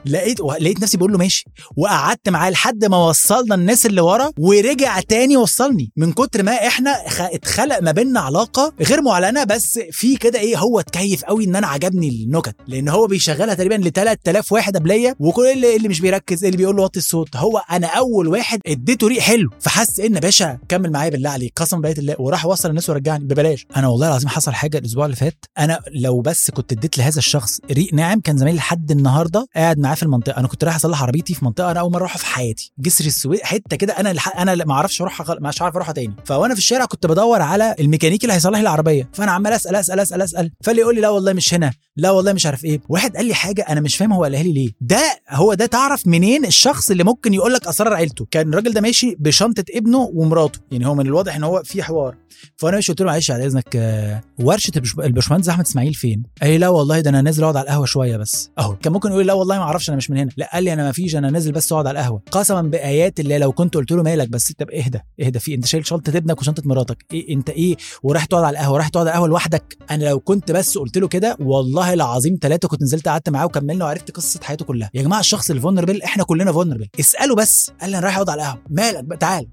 لقيت 0.06 0.40
لقيت 0.42 0.82
نفسي 0.82 0.98
بقول 0.98 1.12
له 1.12 1.18
ماشي. 1.18 1.46
وقعدت 1.78 2.30
معاه 2.30 2.50
لحد 2.50 2.86
ما 2.86 2.98
وصلنا 3.08 3.56
الناس 3.56 3.86
اللي 3.86 4.02
ورا 4.02 4.32
ورجع 4.40 5.00
تاني 5.00 5.38
وصلني. 5.38 5.92
من 5.98 6.12
كتر 6.14 6.44
ما 6.44 6.52
إحنا. 6.68 6.92
اتخلق 7.20 7.80
ما 7.82 7.92
بيننا 7.92 8.20
علاقة 8.20 8.74
غير 8.82 9.02
معلنة 9.02 9.44
بس 9.44 9.80
في 9.92 10.18
كده 10.18 10.40
إيه 10.40 10.58
هو 10.58 10.80
اتكيف 10.80 11.24
قوي 11.24 11.46
إن 11.46 11.56
أنا 11.56 11.68
عجبني 11.68 12.10
النكت. 12.10 12.56
لأن 12.68 12.90
هو 12.90 13.08
بيشغلها 13.08 13.54
تقريبا 13.54 13.76
ل 13.76 13.92
3000 13.92 14.52
واحد 14.52 14.78
قبليه 14.78 15.16
وكل 15.20 15.46
اللي, 15.48 15.76
اللي 15.76 15.88
مش 15.88 16.00
بيركز 16.02 16.46
اللي 16.46 16.58
بيقول 16.58 16.76
له 16.76 16.84
وطي 16.84 17.00
الصوت. 17.00 17.36
هو 17.36 17.58
أنا 17.72 17.88
أول 17.88 18.28
واحد 18.28 18.49
اديته 18.68 19.08
ريق 19.08 19.20
حلو 19.20 19.50
فحس 19.60 20.00
إن 20.00 20.20
باشا 20.20 20.60
كمل 20.70 20.92
معايا 20.92 21.10
بالله 21.10 21.30
عليك. 21.30 21.54
قسم 21.56 21.82
بقيت 21.82 22.00
الله 22.00 22.16
وراح 22.20 22.46
وصل 22.46 22.70
الناس 22.70 22.90
ورجعني 22.90 23.24
ببلاش. 23.24 23.66
أنا 23.78 23.88
والله 23.88 24.08
العظيم 24.08 24.30
حصل 24.30 24.54
حاجة 24.54 24.78
الأسبوع 24.78 25.06
اللي 25.06 25.16
فات. 25.16 25.46
أنا 25.58 25.80
لو 25.92 26.22
بس 26.22 26.52
كنت 26.52 26.72
اديت 26.72 26.98
لهذا 26.98 27.18
الشخص 27.18 27.60
ريق 27.72 27.94
ناعم 27.94 28.20
كان 28.20 28.38
زمايلي 28.38 28.58
لحد 28.58 28.92
النهارده 28.92 29.48
قاعد 29.56 29.80
معاه 29.80 29.96
في 29.96 30.04
المنطقة. 30.04 30.38
أنا 30.40 30.48
كنت 30.48 30.64
رايح 30.64 30.76
أصلح 30.76 31.04
عربيتي 31.04 31.34
في 31.34 31.46
منطقة 31.46 31.72
أنا 31.72 31.80
أول 31.80 31.92
مرة 31.92 32.00
أروحها 32.00 32.18
في 32.18 32.26
حياتي. 32.26 32.74
جسر 32.80 33.06
السويس 33.06 33.42
حتة 33.44 33.76
كده 33.76 33.94
أنا. 33.94 34.12
أنا 34.38 34.66
ما 34.66 34.74
أعرفش 34.74 35.02
أروحها. 35.02 35.38
مش 35.42 35.62
عارف 35.62 35.76
أروحها 35.76 35.94
تاني. 35.94 36.14
فوأنا 36.26 36.54
في 36.54 36.60
الشارع 36.60 36.86
كنت 36.86 37.06
بدور 37.06 37.42
على 37.42 37.76
الميكانيكي 37.80 38.26
اللي 38.26 38.34
هيصلح 38.34 38.58
لي 38.58 38.62
العربية. 38.62 39.10
فأنا 39.14 39.32
عمال 39.32 39.54
أسأل 39.54 39.76
أسأل 39.76 40.00
أسأل 40.00 40.22
أسأل. 40.22 40.52
فاللي 40.64 40.82
يقول 40.82 40.96
لي 40.96 41.02
لا 41.02 41.10
والله 41.10 41.34
مش 41.34 41.54
هنا. 41.54 41.72
لا 42.00 42.12
والله 42.12 42.34
مش 42.34 42.46
عارف 42.46 42.66
إيه. 42.66 42.82
واحد 42.90 43.16
قال 43.18 43.26
لي 43.26 43.34
حاجة 43.34 43.62
أنا 43.70 43.82
مش 43.82 43.96
فاهم 43.98 44.14
هو 44.14 44.24
قالها 44.24 44.44
لي 44.44 44.54
ليه. 44.54 44.72
ده 44.82 45.22
هو 45.30 45.54
ده 45.54 45.66
تعرف 45.66 46.08
منين 46.08 46.46
الشخص 46.46 46.92
اللي 46.92 47.04
ممكن 47.04 47.34
يقول 47.34 47.54
لك 47.54 47.68
أسرار 47.68 47.94
عيلته؟ 47.94 48.28
كان 48.32 48.50
الراجل 48.50 48.74
ده 48.74 48.82
ماشي 48.82 49.16
بشنطة 49.20 49.64
ابنه 49.76 50.12
ومراته. 50.14 50.60
يعني 50.72 50.88
هو 50.88 50.96
من 50.96 51.06
الواضح 51.08 51.36
إن 51.36 51.44
هو 51.44 51.62
في 51.66 51.84
حوار. 51.84 52.16
فأنا 52.58 52.76
ماشي 52.76 52.92
قلت 52.92 53.02
له 53.02 53.08
معلش 53.08 53.32
على 53.32 53.46
إذنك 53.46 53.76
آه، 53.76 54.22
ورشة 54.40 54.72
الباشمهندس 55.00 55.50
أحمد 55.50 55.66
إسماعيل 55.66 55.94
فين؟ 55.94 56.24
قال 56.42 56.52
لي 56.52 56.58
لا 56.58 56.70
والله 56.70 57.00
ده 57.00 57.10
أنا 57.10 57.22
نازل 57.22 57.44
أقعد 57.44 57.56
على 57.58 57.64
القهوة 57.64 57.86
شوية 57.86 58.18
بس. 58.18 58.50
أهو. 58.60 58.76
كان 58.76 58.94
ممكن 58.94 59.10
يقول 59.12 59.28
لا 59.28 59.34
والله 59.34 59.58
ما 59.58 59.64
أعرفش 59.64 59.90
أنا 59.90 59.98
مش 59.98 60.10
من 60.10 60.18
هنا. 60.18 60.30
لا 60.38 60.50
قال 60.54 60.64
لي 60.64 60.74
أنا 60.74 60.84
ما 60.84 60.92
فيش 60.92 61.16
أنا 61.16 61.30
نازل 61.30 61.52
بس 61.52 61.72
أقعد 61.72 61.88
على 61.88 62.00
القهوة. 62.00 62.22
قسما 62.32 62.62
بآيات 62.62 63.20
الله 63.20 63.38
لو 63.38 63.52
كنت 63.52 63.76
قلت 63.76 63.92
له 63.92 64.04
مالك 64.04 64.30
بس 64.30 64.52
طب 64.52 64.70
اهدى 64.72 65.00
اهدى 65.22 65.40
في 65.40 65.54
أنت 65.56 65.66
شايل 65.66 65.88
شنطة 65.88 66.18
ابنك 66.18 66.42
وشنطة 66.42 66.64
مراتك. 66.66 67.06
إيه 67.14 67.34
أنت 67.36 67.50
إيه؟ 67.50 67.76
ورايح 68.04 68.26
تقعد 68.26 68.44
على 68.44 68.58
القهوة 68.60 68.78
رايح 68.78 68.88
تقعد 68.88 69.08
على 69.08 69.14
القهوة 69.14 69.28
لوحدك. 69.28 69.78
أنا 69.92 70.04
لو 70.06 70.20
كنت 70.20 70.52
بس 70.52 70.78
قلت 70.78 70.98
له 70.98 71.08
كده 71.08 71.38
والله 71.40 71.89
العظيم 71.94 72.38
ثلاثة 72.42 72.68
كنت 72.68 72.82
نزلت 72.84 73.08
قعدت 73.08 73.30
معاه 73.30 73.46
وكملنا 73.46 73.86
وعرفت 73.86 74.12
قصة 74.12 74.40
حياته 74.44 74.66
كلها. 74.66 74.90
يا 74.94 75.02
جماعة 75.02 75.20
الشخص 75.20 75.52
ال 75.52 75.56
vulnerable 75.56 76.02
إحنا 76.02 76.24
كلنا 76.24 76.52
vulnerable. 76.52 76.88
اسأله 77.00 77.36
بس. 77.36 77.72
قال 77.82 77.90
لي 77.90 77.98
أنا 77.98 78.06
رايح 78.06 78.16
أقعد 78.16 78.30
على 78.30 78.42
القهوة. 78.42 78.62
مالك 78.70 79.04
بقى؟ 79.04 79.18
تعال. 79.18 79.48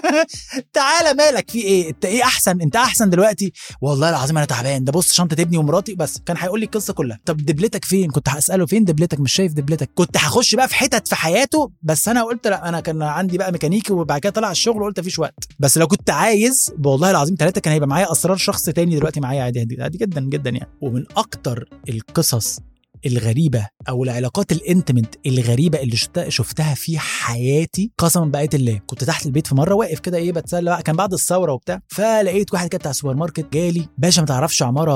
تعالى 0.72 1.14
مالك 1.14 1.50
في 1.50 1.58
إيه؟ 1.62 1.90
أنت 1.90 2.04
إيه 2.04 2.22
أحسن؟ 2.22 2.60
أنت 2.60 2.76
أحسن 2.76 3.10
دلوقتي؟ 3.10 3.52
والله 3.80 4.10
العظيم 4.10 4.36
أنا 4.36 4.46
تعبان. 4.46 4.84
ده 4.84 4.92
بص 4.92 5.12
شنطة 5.12 5.42
ابني 5.42 5.56
ومراتي 5.56 5.94
بس. 5.94 6.18
كان 6.26 6.36
هيقول 6.38 6.60
لي 6.60 6.66
القصة 6.66 6.92
كلها. 6.92 7.18
طب 7.24 7.36
دبلتك 7.36 7.84
فين؟ 7.84 8.10
كنت 8.10 8.28
هسأله 8.28 8.66
فين 8.66 8.84
دبلتك؟ 8.84 9.20
مش 9.20 9.32
شايف 9.32 9.52
دبلتك. 9.52 9.90
كنت 9.94 10.16
هخش 10.16 10.54
بقى 10.54 10.68
في 10.68 10.74
حتت 10.74 11.08
في 11.08 11.14
حياته 11.16 11.70
بس 11.82 12.08
أنا 12.08 12.22
قلت 12.24 12.46
لا 12.46 12.68
أنا 12.68 12.80
كان 12.80 13.02
عندي 13.02 13.38
بقى 13.38 13.52
ميكانيكي 13.52 13.92
وبعد 13.92 14.20
كده 14.20 14.32
طلع 14.32 14.50
الشغل 14.50 14.82
وقلت 14.82 15.00
مفيش 15.00 15.18
وقت. 15.18 15.34
بس 15.58 15.78
لو 15.78 15.86
كنت 15.86 16.10
عايز 16.10 16.72
والله 16.84 17.10
العظيم 17.10 17.36
ثلاثة 17.38 17.60
كان 17.60 17.72
هيبقى 17.72 17.88
معايا 17.88 18.12
أسرار 18.12 18.36
شخص 18.36 18.64
تاني 18.64 18.96
دلوقتي 18.96 19.20
معايا 19.20 19.42
عادي, 19.42 19.76
عادي 19.80 19.98
جدا 19.98 20.20
جدا 20.20 20.50
يعني. 20.50 20.70
ومن 20.80 21.04
أكتر 21.16 21.49
القصص 21.88 22.58
الغريبة 23.06 23.66
أو 23.88 24.04
العلاقات 24.04 24.52
ال 24.52 24.59
intimate 24.59 25.14
الغريبة 25.26 25.80
اللي 25.82 25.96
شفت- 25.96 26.28
شفتها 26.28 26.74
في 26.74 26.98
حياتي 26.98 27.90
قسما 27.98 28.24
بآية 28.24 28.48
الله 28.54 28.80
كنت 28.86 29.04
تحت 29.04 29.26
البيت 29.26 29.46
في 29.46 29.54
مرة 29.54 29.74
واقف 29.74 29.98
كده 30.00 30.18
إيه 30.18 30.32
بتسلى 30.32 30.70
بقى 30.70 30.82
كان 30.82 30.96
بعد 30.96 31.12
الثورة 31.12 31.52
وبتاع 31.52 31.80
فلقيت 31.88 32.52
واحد 32.52 32.68
كده 32.68 32.78
بتاع 32.78 32.92
سوبر 32.92 33.14
ماركت 33.14 33.52
جالي 33.52 33.88
باشا 33.98 34.20
ما 34.20 34.26
تعرفش 34.26 34.62
عمارة 34.62 34.94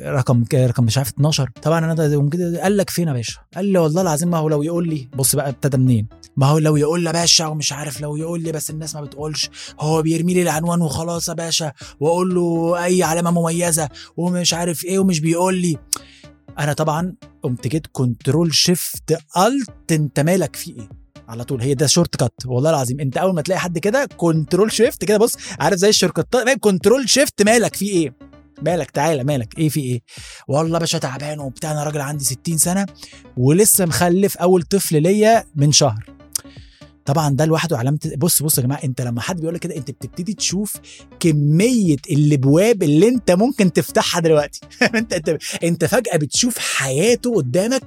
رقم 0.00 0.44
رقم 0.54 0.84
مش 0.84 0.98
عارف 0.98 1.08
12 1.08 1.50
طبعا 1.62 1.78
أنا 1.78 2.28
كده 2.28 2.62
قال 2.62 2.76
لك 2.76 2.90
فين 2.90 3.08
يا 3.08 3.12
باشا؟ 3.12 3.38
قال 3.54 3.64
لي 3.64 3.78
والله 3.78 4.02
العظيم 4.02 4.30
ما 4.30 4.38
هو 4.38 4.48
لو 4.48 4.62
يقول 4.62 4.88
لي 4.88 5.08
بص 5.16 5.36
بقى 5.36 5.48
ابتدى 5.48 5.76
منين. 5.76 6.08
ما 6.36 6.46
هو 6.46 6.58
لو 6.58 6.76
يقول 6.76 7.00
لي 7.00 7.06
يا 7.06 7.12
باشا 7.12 7.46
ومش 7.46 7.72
عارف 7.72 8.00
لو 8.00 8.16
يقول 8.16 8.42
لي 8.42 8.52
بس 8.52 8.70
الناس 8.70 8.94
ما 8.94 9.00
بتقولش 9.00 9.50
هو 9.80 10.02
بيرمي 10.02 10.34
لي 10.34 10.42
العنوان 10.42 10.80
وخلاص 10.80 11.28
يا 11.28 11.34
باشا 11.34 11.72
وأقول 12.00 12.34
له 12.34 12.84
أي 12.84 13.02
علامة 13.02 13.30
مميزة 13.30 13.88
ومش 14.16 14.54
عارف 14.54 14.84
إيه 14.84 14.98
ومش 14.98 15.20
بيقول 15.20 15.54
لي. 15.54 15.76
أنا 16.58 16.72
طبعا 16.72 17.14
قمت 17.42 17.66
جيت 17.66 17.86
control 17.92 18.54
shift 18.54 19.12
alt 19.36 19.92
أنت 19.92 20.20
مالك 20.20 20.56
في 20.56 20.70
إيه؟ 20.70 20.88
على 21.28 21.44
طول. 21.44 21.60
هي 21.62 21.74
ده 21.74 21.86
shortcut 21.86 22.32
والله 22.46 22.70
العظيم 22.70 23.00
أنت 23.00 23.16
أول 23.16 23.34
ما 23.34 23.42
تلاقي 23.42 23.58
حد 23.60 23.78
كده 23.78 24.08
control 24.16 24.72
shift 24.72 25.04
كده 25.04 25.18
بص 25.18 25.36
عارف 25.60 25.76
زي 25.76 25.88
ال 25.88 25.96
short 25.96 26.36
control 26.60 27.08
shift 27.08 27.42
مالك 27.42 27.76
في 27.76 27.88
إيه؟ 27.88 28.33
مالك؟ 28.62 28.90
تعالى 28.90 29.24
مالك؟ 29.24 29.58
إيه 29.58 29.68
في 29.68 29.80
إيه؟ 29.80 30.00
والله 30.48 30.78
باشا 30.78 30.98
تعبان 30.98 31.40
وبتاع 31.40 31.72
أنا 31.72 31.84
راجل 31.84 32.00
عندي 32.00 32.24
60 32.24 32.58
سنة 32.58 32.86
ولسه 33.36 33.86
مخلف 33.86 34.36
أول 34.36 34.62
طفل 34.62 35.02
ليا 35.02 35.44
من 35.54 35.72
شهر. 35.72 36.04
طبعا 37.04 37.28
ده 37.36 37.44
لوحده 37.44 37.78
علامه 37.78 37.98
بص 38.16 38.42
بص 38.42 38.58
يا 38.58 38.62
جماعة 38.62 38.80
انت 38.84 39.00
لما 39.00 39.20
حد 39.20 39.40
بيقول 39.40 39.54
لك 39.54 39.60
كده 39.60 39.76
انت 39.76 39.90
بتبتدي 39.90 40.34
تشوف 40.34 40.76
كمية 41.20 41.96
الابواب 42.10 42.82
اللي 42.82 43.08
انت 43.08 43.30
ممكن 43.30 43.72
تفتحها 43.72 44.20
دلوقتي. 44.20 44.60
انت؟ 44.94 45.12
انت 45.12 45.38
انت 45.64 45.84
فجأة 45.84 46.16
بتشوف 46.16 46.58
حياته 46.58 47.34
قدامك 47.34 47.82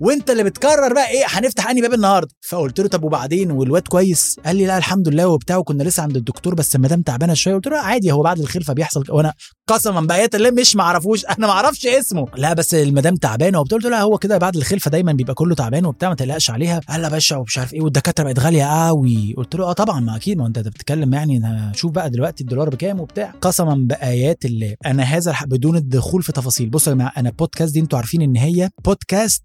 وانت 0.00 0.30
اللي 0.30 0.44
بتكرر 0.44 0.92
بقى 0.94 1.08
إيه 1.10 1.24
هنفتح 1.28 1.70
انهي 1.70 1.82
باب 1.82 1.94
النهارده؟ 1.94 2.30
فقلت 2.48 2.80
له 2.80 2.88
طب 2.88 3.04
وبعدين؟ 3.04 3.50
والواد 3.50 3.88
كويس. 3.88 4.36
قال 4.46 4.56
لي 4.56 4.66
لا 4.66 4.78
الحمد 4.78 5.08
لله 5.08 5.26
وبتاع 5.28 5.56
وكنا 5.56 5.82
لسه 5.82 6.02
عند 6.02 6.16
الدكتور 6.16 6.54
بس 6.54 6.76
المدام 6.76 7.02
تعبانة 7.02 7.34
شوية 7.34 7.54
قلت 7.54 7.66
له 7.66 7.78
عادي 7.78 8.12
هو 8.12 8.22
بعد 8.22 8.38
الخلفة 8.38 8.72
بيحصل 8.72 9.04
وأنا 9.08 9.32
قسما 9.66 10.00
بايات 10.00 10.34
الله 10.34 10.50
مش 10.50 10.76
معرفوش؟ 10.76 11.24
أنا 11.38 11.46
ما 11.46 11.52
أعرفش 11.52 11.86
اسمه. 11.86 12.26
لا 12.36 12.52
بس 12.52 12.74
المدام 12.74 13.16
تعبانة 13.16 13.60
وبتاع 13.60 13.76
قلت 13.76 13.84
له 13.84 13.90
لا 13.90 14.00
هو 14.02 14.18
كده 14.18 14.38
بعد 14.38 14.56
الخلفة 14.56 14.90
دايما 14.90 15.12
بيبقى 15.12 15.34
كله 15.34 15.54
تعبان 15.54 15.86
وبتاع 15.86 16.08
ما 16.08 16.14
تقلقش 16.14 16.50
عليها. 16.50 16.80
قال 16.88 17.02
لا 17.02 17.08
باشا 17.08 17.36
ومش 17.36 17.58
عارف 17.58 17.74
إيه 17.74 17.80
والدكاترة 17.80 18.24
بقت 18.24 18.38
غالية 18.38 18.57
قوي. 18.62 19.34
قلت 19.36 19.54
له 19.54 19.64
آه 19.64 19.72
طبعا 19.72 20.00
ما 20.00 20.16
أكيد 20.16 20.38
ما 20.38 20.46
أنت 20.46 20.58
بتتكلم 20.58 21.14
يعني 21.14 21.42
شوف 21.74 21.92
بقى 21.92 22.10
دلوقتي 22.10 22.42
الدولار 22.44 22.68
بكام 22.68 23.00
وبتاع. 23.00 23.34
قسما 23.40 23.74
بآيات 23.74 24.44
الله 24.44 24.74
أنا 24.86 25.02
هذا 25.02 25.34
بدون 25.46 25.76
الدخول 25.76 26.22
في 26.22 26.32
تفاصيل. 26.32 26.70
بصوا 26.70 26.92
يا 26.92 26.96
جماعة 26.96 27.12
أنا 27.16 27.28
البودكاست 27.28 27.72
دي 27.74 27.80
أنتوا 27.80 27.98
عارفين 27.98 28.22
إن 28.22 28.36
هي 28.36 28.70
podcast 28.84 29.42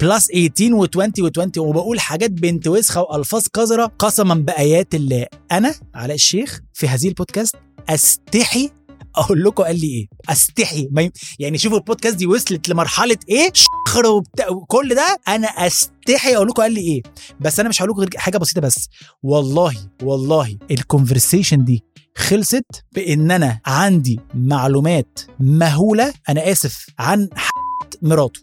plus 0.00 0.26
18 0.26 0.86
و20 0.86 1.10
و20 1.46 1.58
وبقول 1.58 2.00
حاجات 2.00 2.30
بنت 2.30 2.68
وسخة 2.68 3.02
وألفاظ 3.02 3.46
قذرة. 3.54 3.92
قسما 3.98 4.34
بآيات 4.34 4.94
الله 4.94 5.26
أنا 5.52 5.74
علاء 5.94 6.14
الشيخ 6.14 6.60
في 6.72 6.88
هذه 6.88 7.08
البودكاست 7.08 7.56
أستحي 7.88 8.70
أقول 9.16 9.44
لكم 9.44 9.62
قال 9.62 9.80
لي 9.80 9.86
إيه؟ 9.86 10.06
استحي. 10.28 10.88
ما 10.90 11.02
ي... 11.02 11.12
يعني 11.38 11.58
شوفوا 11.58 11.78
البودكاست 11.78 12.16
دي 12.16 12.26
وصلت 12.26 12.68
لمرحلة 12.68 13.16
إيه؟ 13.28 13.52
شخر 13.54 14.06
وبتاع 14.06 14.46
كل 14.68 14.94
ده. 14.94 15.20
أنا 15.28 15.46
استحي 15.48 16.36
أقول 16.36 16.48
لكم 16.48 16.62
قال 16.62 16.72
لي 16.72 16.80
إيه. 16.80 17.02
بس 17.40 17.60
أنا 17.60 17.68
مش 17.68 17.82
هقول 17.82 17.90
لكم 17.90 18.00
غير 18.00 18.10
حاجة 18.16 18.38
بسيطة 18.38 18.60
بس. 18.60 18.88
والله 19.22 19.76
والله 20.02 20.58
الكونفرسيشن 20.70 21.64
دي 21.64 21.84
خلصت 22.16 22.84
بان 22.92 23.30
أنا 23.30 23.60
عندي 23.66 24.20
معلومات 24.34 25.20
مهولة. 25.40 26.14
أنا 26.28 26.52
آسف 26.52 26.86
عن 26.98 27.28
مراته. 28.02 28.40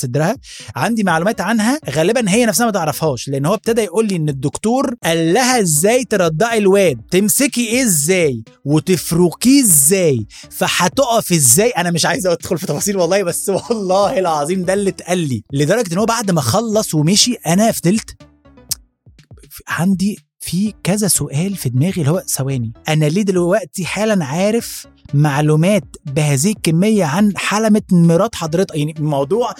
صدرها. 0.00 0.36
عندي 0.76 1.02
معلومات 1.04 1.40
عنها 1.40 1.80
غالبا 1.90 2.30
هي 2.30 2.46
نفسها 2.46 2.66
ما 2.66 2.72
تعرفهاش 2.72 3.28
لأن 3.28 3.46
هو 3.46 3.54
ابتدى 3.54 3.80
يقول 3.80 4.06
لي 4.08 4.16
إن 4.16 4.28
الدكتور 4.28 4.94
قال 5.04 5.32
لها 5.34 5.60
إزاي 5.60 6.04
ترضعي 6.04 6.58
الواد 6.58 7.00
تمسكي 7.10 7.66
إيه 7.68 7.82
إزاي 7.84 8.42
وتفركيه 8.64 9.62
إزاي 9.62 10.26
فهتقف 10.50 11.32
إزاي؟ 11.32 11.70
أنا 11.70 11.90
مش 11.90 12.06
عايز 12.06 12.26
أدخل 12.26 12.58
في 12.58 12.66
تفاصيل 12.66 12.96
والله 12.96 13.22
بس 13.22 13.48
والله 13.48 14.18
العظيم 14.18 14.64
ده 14.64 14.72
اللي 14.74 14.90
اتقال 14.90 15.18
لي. 15.18 15.42
لدرجة 15.52 15.92
إن 15.92 15.98
هو 15.98 16.04
بعد 16.04 16.30
ما 16.30 16.40
خلص 16.40 16.94
ومشي 16.94 17.34
أنا 17.46 17.72
فضلت 17.72 18.16
عندي 19.68 20.18
في 20.40 20.74
كذا 20.84 21.08
سؤال 21.08 21.56
في 21.56 21.68
دماغي 21.68 22.00
اللي 22.00 22.10
هو 22.10 22.22
ثواني 22.28 22.72
أنا 22.88 23.04
ليه 23.04 23.22
دلوقتي 23.22 23.84
حالا 23.84 24.24
عارف 24.24 24.86
معلومات 25.14 25.84
بهذه 26.06 26.50
الكمية 26.50 27.04
عن 27.04 27.32
حلمة 27.36 27.82
مرات 27.92 28.34
حضرتك. 28.34 28.76
يعني 28.76 28.94
الموضوع 28.98 29.54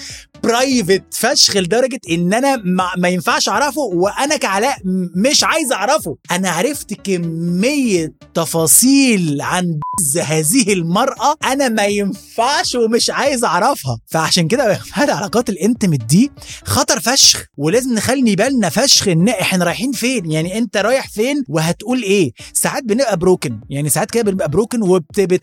برايفت 0.45 1.05
فشخ 1.11 1.57
لدرجة 1.57 1.99
إن 2.11 2.35
أنا 2.35 2.57
ما, 2.57 2.89
ما 2.99 3.09
ينفعش 3.09 3.49
أعرفه 3.49 3.81
وأنا 3.81 4.37
كعلاء 4.37 4.77
مش 5.17 5.45
عايز 5.45 5.73
أعرفه. 5.73 6.17
أنا 6.31 6.51
عرفت 6.51 6.95
كمية 6.95 8.13
تفاصيل 8.35 9.41
عن 9.41 9.81
هذه 10.27 10.73
المرأة 10.73 11.37
أنا 11.45 11.69
ما 11.69 11.85
ينفعش 11.87 12.75
ومش 12.75 13.11
عايز 13.11 13.45
أعرفها. 13.45 13.99
فعشان 14.07 14.49
كده 14.49 14.81
العلاقات 14.99 15.49
الانتمت 15.51 16.05
دي 16.05 16.31
خطر 16.65 17.01
فشخ 17.01 17.45
ولازم 17.57 17.95
نخلي 17.95 18.37
بالنا 18.37 18.69
فشخ 18.69 19.09
إن 19.09 19.29
إحنا 19.29 19.65
رايحين 19.65 19.93
فين. 19.93 20.31
يعني 20.31 20.59
أنت 20.59 20.77
رايح 20.77 21.09
فين 21.09 21.45
وهتقول 21.49 22.03
إيه؟ 22.03 22.33
ساعات 22.53 22.83
بنبقى 22.85 23.17
broken 23.17 23.61
يعني 23.71 23.89
ساعات 23.89 24.11
كده 24.11 24.23
بنبقى 24.23 24.49
broken 24.49 24.83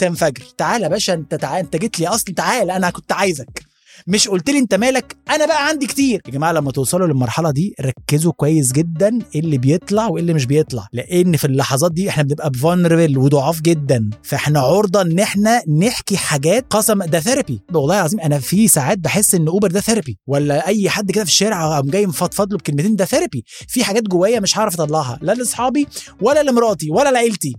وبتنفجر 0.04 0.44
تعالى 0.58 0.84
يا 0.84 0.90
باشا 0.90 1.14
انت 1.14 1.36
تعال 1.36 1.60
انت 1.66 1.76
جيت 1.76 2.00
لي. 2.00 2.08
اصل 2.08 2.34
تعال 2.34 2.72
أنا 2.72 2.90
كنت 2.90 3.12
عايزك. 3.12 3.64
مش 4.08 4.28
قلت 4.28 4.50
لي 4.50 4.60
انت 4.60 4.74
مالك 4.76 5.16
أنا 5.30 5.46
بقى 5.46 5.68
عندي 5.68 5.88
كتير. 5.88 6.22
يا 6.26 6.32
جماعة 6.32 6.52
لما 6.52 6.72
توصلوا 6.72 7.08
للمرحلة 7.08 7.52
دي 7.52 7.74
ركزوا 7.82 8.32
كويس 8.32 8.72
جدا 8.72 9.20
إيه 9.36 9.42
اللي 9.42 9.58
بيطلع 9.58 10.08
وإيه 10.08 10.22
اللي 10.22 10.34
مش 10.34 10.46
بيطلع. 10.46 10.88
لأن 10.94 11.38
في 11.38 11.46
اللحظات 11.46 11.92
دي 11.92 12.10
إحنا 12.10 12.24
بنبقى 12.24 12.52
vulnerable 12.54 13.18
وضعاف 13.18 13.62
جدا. 13.62 14.10
فإحنا 14.24 14.60
عرضة 14.60 15.02
إن 15.02 15.20
إحنا 15.20 15.62
نحكي 15.80 16.18
حاجات 16.18 16.66
قسم 16.70 17.04
ده 17.04 17.20
therapy 17.20 17.60
والله 17.74 17.96
العظيم 17.96 18.20
أنا 18.20 18.40
في 18.40 18.68
ساعات 18.68 18.98
بحس 18.98 19.36
إن 19.36 19.48
اوبر 19.48 19.72
ده 19.72 19.80
therapy 19.82 20.18
ولا 20.28 20.68
أي 20.68 20.90
حد 20.90 21.12
كده 21.12 21.24
في 21.24 21.30
الشارع 21.30 21.76
قام 21.76 21.90
جاي 21.90 22.08
مفضفض 22.08 22.52
له 22.52 22.58
بكلمتين 22.58 22.96
ده 22.96 23.06
therapy 23.06 23.44
في 23.68 23.84
حاجات 23.84 24.04
جوايا 24.04 24.40
مش 24.40 24.58
هعرف 24.58 24.82
أطلعها. 24.82 25.20
لا 25.22 25.32
لأصحابي 25.34 25.88
ولا 26.22 26.44
لمراتي 26.44 26.90
ولا 26.92 27.12
لعيلتي. 27.12 27.54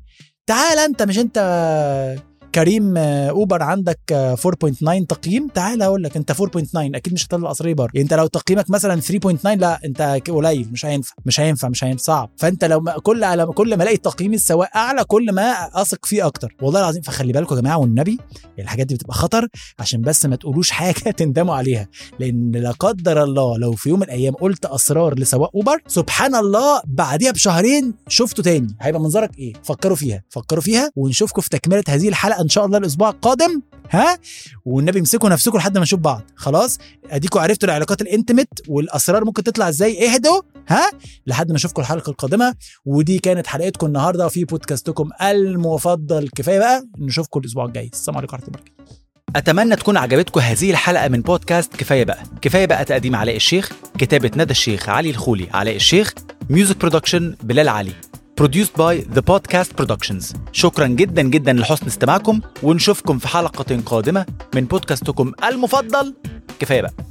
تعال 0.46 0.78
أنت 0.78 1.02
مش 1.02 1.18
أنت 1.18 1.38
كريم 2.54 2.96
آه، 2.96 3.30
أوبر 3.30 3.62
عندك 3.62 3.98
آه، 4.12 4.34
4.9 4.34 5.06
تقييم. 5.08 5.48
تعال 5.48 5.82
أقول 5.82 6.02
لك 6.02 6.16
أنت 6.16 6.32
4.9 6.32 6.40
أكيد 6.76 7.12
مش 7.12 7.26
هتطلع 7.26 7.48
قصري 7.50 7.74
بار 7.74 7.90
أنت 7.96 8.14
لو 8.14 8.26
تقييمك 8.26 8.70
مثلا 8.70 9.00
3.9 9.00 9.46
لا 9.54 9.78
أنت 9.84 10.02
قليل 10.30 10.68
مش 10.72 10.86
هينفع 10.86 11.14
مش 11.26 11.40
هينفع 11.40 11.68
مش 11.68 11.84
هينفع 11.84 12.02
صعب. 12.02 12.30
فأنت 12.36 12.64
لو 12.64 12.80
كل 13.02 13.24
على 13.24 13.46
كل 13.46 13.76
ما 13.76 13.82
ألاقي 13.82 13.96
تقييم 13.96 14.34
السواق 14.34 14.76
أعلى 14.76 15.04
كل 15.04 15.32
ما 15.32 15.52
أثق 15.82 16.06
فيه 16.06 16.26
أكتر. 16.26 16.56
والله 16.62 16.80
العظيم 16.80 17.02
فخلي 17.02 17.32
بالكم 17.32 17.56
يا 17.56 17.60
جماعة 17.60 17.78
والنبي 17.78 18.18
الحاجات 18.58 18.86
دي 18.86 18.94
بتبقى 18.94 19.14
خطر 19.14 19.48
عشان 19.78 20.00
بس 20.00 20.26
ما 20.26 20.36
تقولوش 20.36 20.70
حاجة 20.70 21.10
تندموا 21.20 21.54
عليها. 21.54 21.88
لأن 22.18 22.50
لا 22.52 22.70
قدر 22.70 23.22
الله 23.22 23.58
لو 23.58 23.72
في 23.72 23.88
يوم 23.88 23.98
من 23.98 24.04
الأيام 24.04 24.34
قلت 24.34 24.64
أسرار 24.66 25.18
لسواق 25.18 25.50
أوبر 25.56 25.78
سبحان 25.86 26.34
الله 26.34 26.82
بعديها 26.86 27.30
بشهرين 27.30 27.94
شفته 28.08 28.42
تاني. 28.42 28.76
هيبقى 28.80 29.00
منظرك 29.00 29.38
إيه؟ 29.38 29.52
فكروا 29.62 29.96
فيها 29.96 30.22
فكروا 30.30 30.62
فيها 30.62 30.90
ونشوفكم 30.96 31.42
في 31.42 31.48
تكملة 31.48 31.82
هذه 31.88 32.08
الحلقة. 32.08 32.39
إن 32.40 32.48
شاء 32.48 32.66
الله 32.66 32.78
الأسبوع 32.78 33.10
القادم 33.10 33.62
ها؟ 33.90 34.18
والنبي 34.64 34.98
امسكوا 34.98 35.28
نفسكم 35.28 35.58
لحد 35.58 35.78
ما 35.78 35.82
نشوف 35.82 36.00
بعض. 36.00 36.22
خلاص؟ 36.36 36.78
أديكوا 37.10 37.40
عرفتوا 37.40 37.68
العلاقات 37.68 38.02
ال 38.02 38.07
intimate 38.07 38.48
والأسرار 38.68 39.24
ممكن 39.24 39.42
تطلع 39.42 39.68
إزاي؟ 39.68 40.14
اهدوا 40.14 40.42
ها؟ 40.68 40.90
لحد 41.26 41.50
ما 41.50 41.56
اشوفكم 41.56 41.82
الحلقة 41.82 42.10
القادمة. 42.10 42.54
ودي 42.84 43.18
كانت 43.18 43.46
حلقتكم 43.46 43.86
النهارده 43.86 44.28
في 44.28 44.44
بودكاستكم 44.44 45.08
المفضل. 45.22 46.28
كفاية 46.28 46.58
بقى 46.58 46.86
نشوفكم 46.98 47.40
الأسبوع 47.40 47.64
الجاي. 47.64 47.90
السلام 47.92 48.16
عليكم 48.18 48.36
ورحمة 48.36 48.48
الله 48.48 48.60
وبركاته. 48.60 48.80
أتمنى 49.36 49.76
تكون 49.76 49.96
عجبتكم 49.96 50.40
هذه 50.40 50.70
الحلقة 50.70 51.08
من 51.08 51.20
بودكاست 51.20 51.76
كفاية 51.76 52.04
بقى. 52.04 52.22
كفاية 52.42 52.66
بقى 52.66 52.84
تقديم 52.84 53.16
علاء 53.16 53.36
الشيخ 53.36 53.72
كتابة 53.98 54.30
ندى 54.36 54.50
الشيخ 54.50 54.88
علي 54.88 55.10
الخولي. 55.10 55.48
علاء 55.54 55.76
الشيخ 55.76 56.14
music 56.50 56.76
production 56.76 57.36
بلال 57.42 57.68
علي. 57.68 57.92
Produced 58.40 58.74
by 58.74 58.94
The 59.16 59.22
Podcast 59.22 59.70
Productions. 59.76 60.36
شكرا 60.52 60.86
جدا 60.86 61.22
جدا 61.22 61.52
لحسن 61.52 61.86
استماعكم 61.86 62.40
ونشوفكم 62.62 63.18
في 63.18 63.28
حلقة 63.28 63.80
قادمة 63.86 64.26
من 64.54 64.64
بودكاستكم 64.64 65.32
المفضل. 65.44 66.14
كفاية 66.60 66.82
بقى. 66.82 67.09